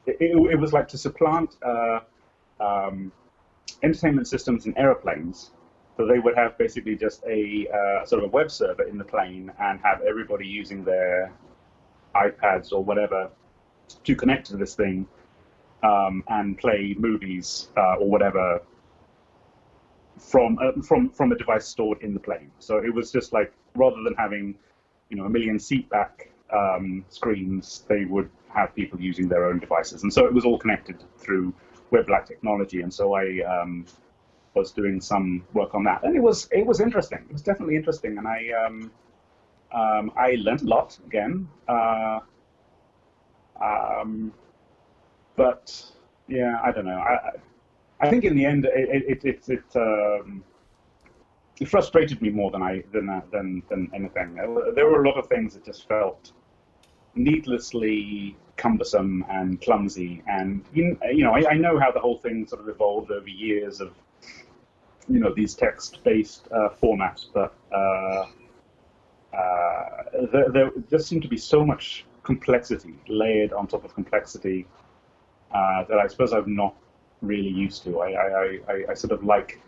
[0.07, 2.01] it, it, was like to supplant uh,
[2.61, 3.13] um,
[3.83, 5.51] entertainment systems in airplanes.
[5.97, 9.05] So they would have basically just a uh, sort of a web server in the
[9.05, 11.33] plane and have everybody using their
[12.15, 13.31] iPads or whatever
[14.05, 15.07] to connect to this thing
[15.83, 18.61] um, and play movies uh, or whatever
[20.19, 22.51] from uh, from from a device stored in the plane.
[22.59, 24.55] So it was just like rather than having
[25.09, 29.59] you know a million seat back um, screens, they would have people using their own
[29.59, 31.55] devices, and so it was all connected through
[31.93, 32.81] WebLAC technology.
[32.83, 33.87] And so I um,
[34.55, 37.21] was doing some work on that, and it was it was interesting.
[37.29, 38.91] It was definitely interesting, and I um,
[39.73, 41.49] um, I learned a lot again.
[41.69, 42.21] Uh,
[43.63, 44.33] um,
[45.37, 45.65] but
[46.29, 46.99] yeah, I don't know.
[46.99, 47.33] I,
[48.01, 50.43] I think in the end, it it it, it, um,
[51.61, 54.35] it frustrated me more than I than uh, than than anything.
[54.75, 56.33] There were a lot of things that just felt
[57.15, 60.23] needlessly cumbersome and clumsy.
[60.27, 63.29] And you, you know, I, I know how the whole thing sort of evolved over
[63.29, 63.93] years of
[65.09, 68.27] you know these text-based uh, formats, but uh,
[69.37, 74.67] uh, there, there just seemed to be so much complexity layered on top of complexity
[75.55, 76.75] uh, that I suppose I'm not
[77.23, 78.01] really used to.
[78.01, 79.61] I, I, I, I, sort of like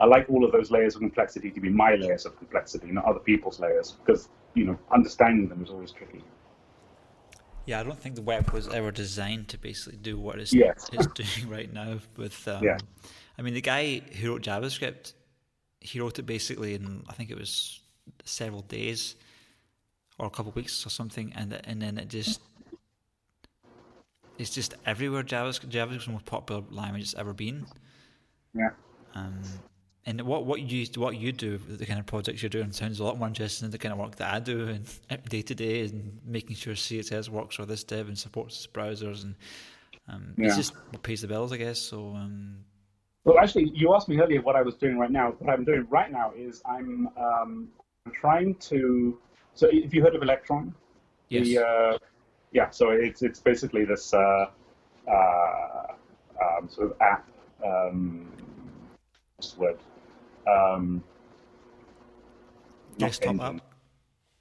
[0.00, 3.04] I like all of those layers of complexity to be my layers of complexity, not
[3.04, 6.24] other people's layers, because you know understanding them is always tricky.
[7.66, 10.88] Yeah, I don't think the web was ever designed to basically do what it's, yes.
[10.92, 11.06] it's
[11.38, 11.98] doing right now.
[12.16, 12.78] With um, yeah.
[13.38, 15.14] I mean, the guy who wrote JavaScript,
[15.80, 17.80] he wrote it basically in I think it was
[18.24, 19.16] several days
[20.18, 22.40] or a couple of weeks or something, and and then it just
[24.38, 25.22] it's just everywhere.
[25.22, 27.66] JavaScript, JavaScript is the most popular language it's ever been.
[28.54, 28.70] Yeah.
[29.14, 29.40] Um,
[30.06, 33.04] and what what you what you do, the kind of projects you're doing, sounds a
[33.04, 34.86] lot more interesting than the kind of work that I do and
[35.28, 39.34] day to day, and making sure CSS works for this dev and supports browsers, and
[40.08, 40.48] um, yeah.
[40.48, 41.78] it's just what pays the bills, I guess.
[41.78, 42.14] So.
[42.14, 42.58] Um,
[43.24, 45.34] well, actually, you asked me earlier what I was doing right now.
[45.38, 47.68] What I'm doing right now is I'm um,
[48.04, 49.18] I'm trying to.
[49.54, 50.74] So, if you heard of Electron,
[51.30, 51.46] yes.
[51.46, 51.98] The, uh,
[52.52, 52.68] yeah.
[52.68, 54.46] So it's it's basically this uh,
[55.10, 55.86] uh,
[56.42, 57.26] um, sort of app.
[57.64, 58.30] Um,
[59.36, 59.78] what's the word?
[60.46, 61.02] Um,
[62.98, 63.60] desktop app.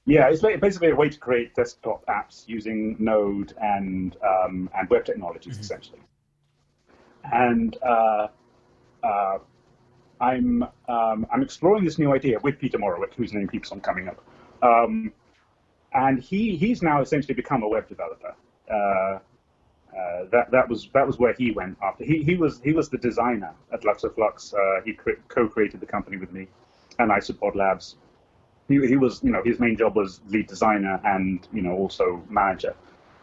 [0.06, 5.06] Yeah, it's basically a way to create desktop apps using Node and um, and web
[5.06, 5.62] technologies mm-hmm.
[5.62, 6.00] essentially.
[7.32, 8.28] And uh,
[9.02, 9.38] uh,
[10.20, 14.10] I'm um, I'm exploring this new idea with Peter Morawiec, whose name keeps on coming
[14.10, 14.22] up,
[14.62, 15.14] um,
[15.94, 18.36] and he he's now essentially become a web developer.
[18.70, 19.20] Uh,
[19.98, 22.90] uh, that that was that was where he went after he he was he was
[22.90, 24.54] the designer at Luxoflux.
[24.54, 26.48] Uh, he cre- co-created the company with me
[27.00, 27.96] and Isopod Labs.
[28.68, 32.24] He, he was you know his main job was lead designer and you know also
[32.30, 32.76] manager.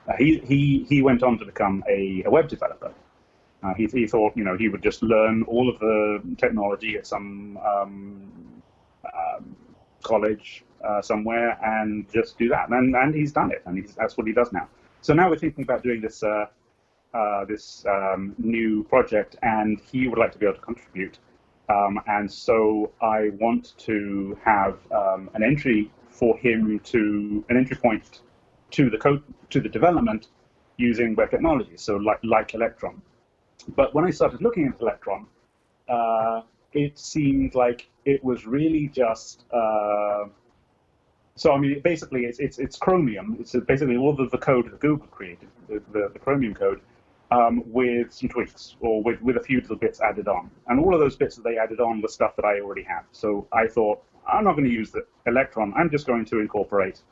[0.08, 2.92] Uh, he he he went on to become a, a web developer.
[3.62, 7.06] Uh, he, he thought, you know, he would just learn all of the technology at
[7.06, 8.62] some um,
[9.04, 9.56] um,
[10.02, 12.70] college uh, somewhere and just do that.
[12.70, 14.66] And, and he's done it, and that's what he does now.
[15.02, 16.22] So now we're thinking about doing this
[17.14, 21.18] uh, this um, new project, and he would like to be able to contribute.
[21.68, 27.76] Um, and so I want to have um, an entry for him to an entry
[27.76, 28.20] point
[28.72, 30.28] to the code to the development
[30.76, 33.00] using web technology, so like like Electron.
[33.76, 35.26] But when I started looking at Electron,
[35.88, 36.42] uh,
[36.72, 39.44] it seemed like it was really just.
[39.52, 40.24] Uh,
[41.36, 43.36] so I mean, basically, it's it's, it's Chromium.
[43.40, 46.80] It's basically all of the code that Google created, the, the, the Chromium code,
[47.30, 50.50] um, with some tweaks or with, with a few little bits added on.
[50.68, 53.02] And all of those bits that they added on were stuff that I already had.
[53.12, 55.72] So I thought, I'm not going to use the Electron.
[55.76, 57.02] I'm just going to incorporate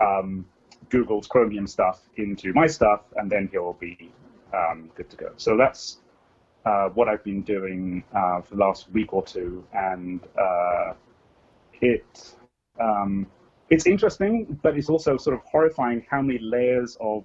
[0.00, 0.46] um,
[0.90, 4.12] Google's Chromium stuff into my stuff, and then he'll be
[4.54, 5.32] um, good to go.
[5.36, 5.98] So that's
[6.64, 10.92] uh, what I've been doing uh, for the last week or two, and uh,
[11.80, 12.34] it
[12.80, 13.26] um,
[13.70, 17.24] it's interesting, but it's also sort of horrifying how many layers of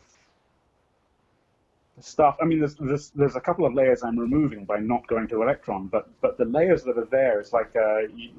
[2.04, 2.38] stuff.
[2.42, 5.42] I mean, there's, there's there's a couple of layers I'm removing by not going to
[5.42, 8.32] Electron, but but the layers that are there, it's like uh, you,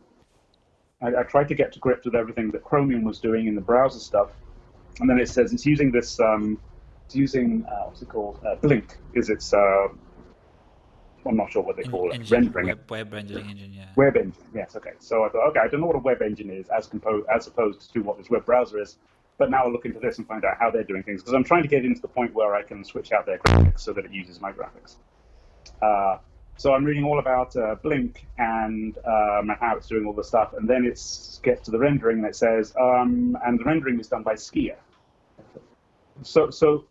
[1.00, 3.60] I, I, tried to get to grips with everything that Chromium was doing in the
[3.60, 4.30] browser stuff,
[5.00, 6.58] and then it says it's using this, um,
[7.06, 8.38] it's using uh, what's it called?
[8.46, 9.52] Uh, Blink is its.
[9.52, 9.88] Uh,
[11.24, 12.30] I'm not sure what they call engine, it.
[12.30, 13.86] Rendering web, web rendering engine, yeah.
[13.96, 14.74] Web engine, yes.
[14.74, 17.26] Okay, so I thought, okay, I don't know what a web engine is as composed
[17.28, 18.98] as opposed to what this web browser is.
[19.42, 21.42] But now I'll look into this and find out how they're doing things because I'm
[21.42, 24.04] trying to get into the point where I can switch out their graphics so that
[24.04, 24.98] it uses my graphics.
[25.82, 26.18] Uh,
[26.56, 30.22] so I'm reading all about uh, Blink and, um, and how it's doing all the
[30.22, 30.96] stuff, and then it
[31.42, 34.76] gets to the rendering and it says, um, and the rendering is done by Skia.
[36.22, 36.84] So, so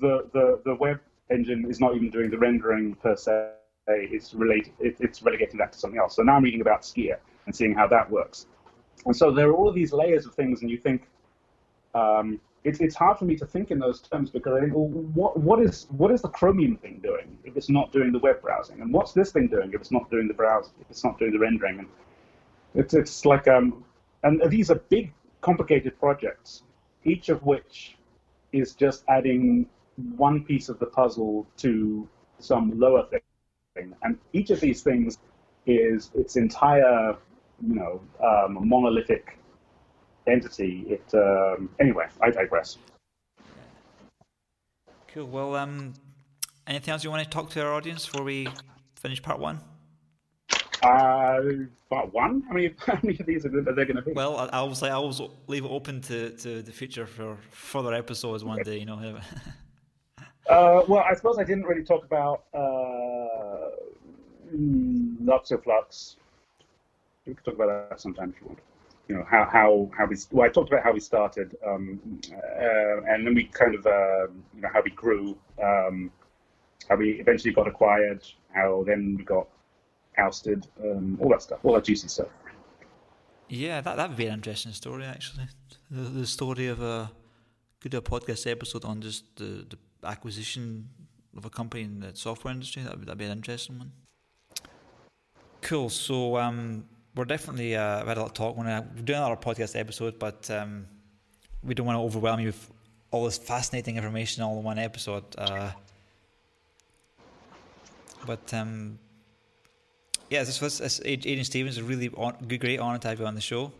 [0.00, 1.00] the, the, the web
[1.30, 3.50] engine is not even doing the rendering per se.
[3.86, 4.72] It's related.
[4.80, 6.16] It, it's relegating that to something else.
[6.16, 8.46] So now I'm reading about Skia and seeing how that works.
[9.04, 11.06] And so there are all these layers of things, and you think,
[11.94, 14.88] um, it's it's hard for me to think in those terms because I think, well,
[14.88, 18.42] what what is what is the Chromium thing doing if it's not doing the web
[18.42, 21.18] browsing, and what's this thing doing if it's not doing the browse, if it's not
[21.18, 21.88] doing the rendering, and
[22.74, 23.84] it's it's like um,
[24.22, 26.62] and these are big, complicated projects,
[27.04, 27.96] each of which
[28.52, 29.66] is just adding
[30.16, 32.08] one piece of the puzzle to
[32.38, 35.18] some lower thing, and each of these things
[35.66, 37.16] is its entire,
[37.66, 39.38] you know, um, monolithic
[40.28, 40.84] entity.
[40.88, 42.06] It um, anyway.
[42.20, 42.78] I digress.
[45.08, 45.26] Cool.
[45.26, 45.94] Well, um,
[46.66, 48.48] anything else you want to talk to our audience before we
[48.94, 49.60] finish part one?
[50.82, 51.40] Uh,
[51.90, 52.42] part one.
[52.50, 54.12] I mean, how many of these are, are there going to be?
[54.12, 57.36] Well, I, I was like, I always leave it open to, to the future for
[57.50, 58.78] further episodes one day.
[58.78, 58.98] You know.
[60.50, 63.70] uh, well, I suppose I didn't really talk about uh,
[64.54, 66.16] Luxoflux.
[67.26, 68.58] We could talk about that sometime if you want
[69.08, 71.98] you know how how how we well I talked about how we started um,
[72.32, 76.12] uh, and then we kind of uh, you know how we grew um,
[76.88, 78.22] how we eventually got acquired
[78.54, 79.48] how then we got
[80.18, 82.28] ousted um, all that stuff all that juicy stuff.
[83.48, 85.46] Yeah that that'd be an interesting story actually.
[85.90, 87.10] The, the story of a
[87.80, 90.88] could do a podcast episode on just the, the acquisition
[91.36, 92.82] of a company in the software industry.
[92.82, 93.92] That would that'd be an interesting one.
[95.62, 95.88] Cool.
[95.88, 96.84] So um
[97.18, 98.56] we're definitely uh, had a lot of talk.
[98.56, 98.64] We're
[99.02, 100.86] doing another podcast episode, but um,
[101.64, 102.70] we don't want to overwhelm you with
[103.10, 105.24] all this fascinating information all in one episode.
[105.36, 105.72] Uh,
[108.24, 109.00] but um,
[110.30, 111.00] yeah, this was this
[111.46, 111.78] Stephens.
[111.78, 113.72] A really on, great honor to have you on the show.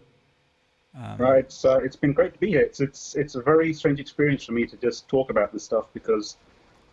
[0.99, 2.63] Um, right, so it's been great to be here.
[2.63, 5.87] It's it's it's a very strange experience for me to just talk about this stuff
[5.95, 6.39] because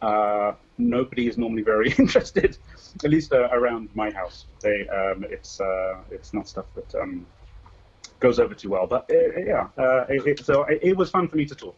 [0.02, 2.58] uh, nobody is normally very interested,
[3.04, 4.46] at least uh, around my house.
[4.62, 7.26] They, um, it's uh, it's not stuff that um,
[8.20, 8.88] goes over too well.
[8.88, 11.76] But uh, yeah, uh, it, it, so it, it, was fun for me to talk.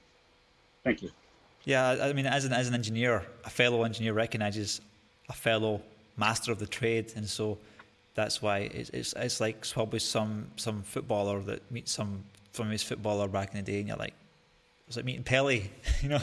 [0.84, 1.12] Thank you.
[1.64, 4.82] Yeah, I mean, as an as an engineer, a fellow engineer recognizes
[5.30, 5.82] a fellow
[6.16, 7.58] master of the trade, and so
[8.16, 12.24] that's why it's it's, it's like probably some some footballer that meets some
[12.54, 14.14] famous footballer back in the day, and you're like,
[14.88, 15.62] it's like meeting Pele,
[16.02, 16.22] you know.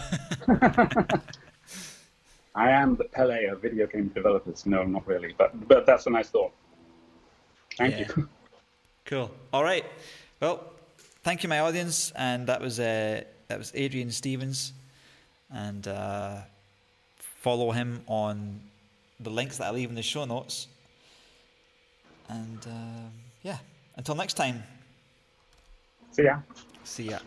[2.55, 4.65] I am the Pele of video game developers.
[4.67, 6.53] No, not really, but but that's a nice thought.
[7.77, 8.07] Thank yeah.
[8.17, 8.29] you.
[9.05, 9.31] Cool.
[9.53, 9.85] All right.
[10.41, 10.65] Well,
[11.23, 14.73] thank you, my audience, and that was uh, that was Adrian Stephens,
[15.51, 16.41] and uh,
[17.17, 18.61] follow him on
[19.21, 20.69] the links that I leave in the show notes.
[22.29, 23.09] And uh,
[23.43, 23.59] yeah,
[23.97, 24.63] until next time.
[26.13, 26.39] See ya.
[26.85, 27.19] See ya.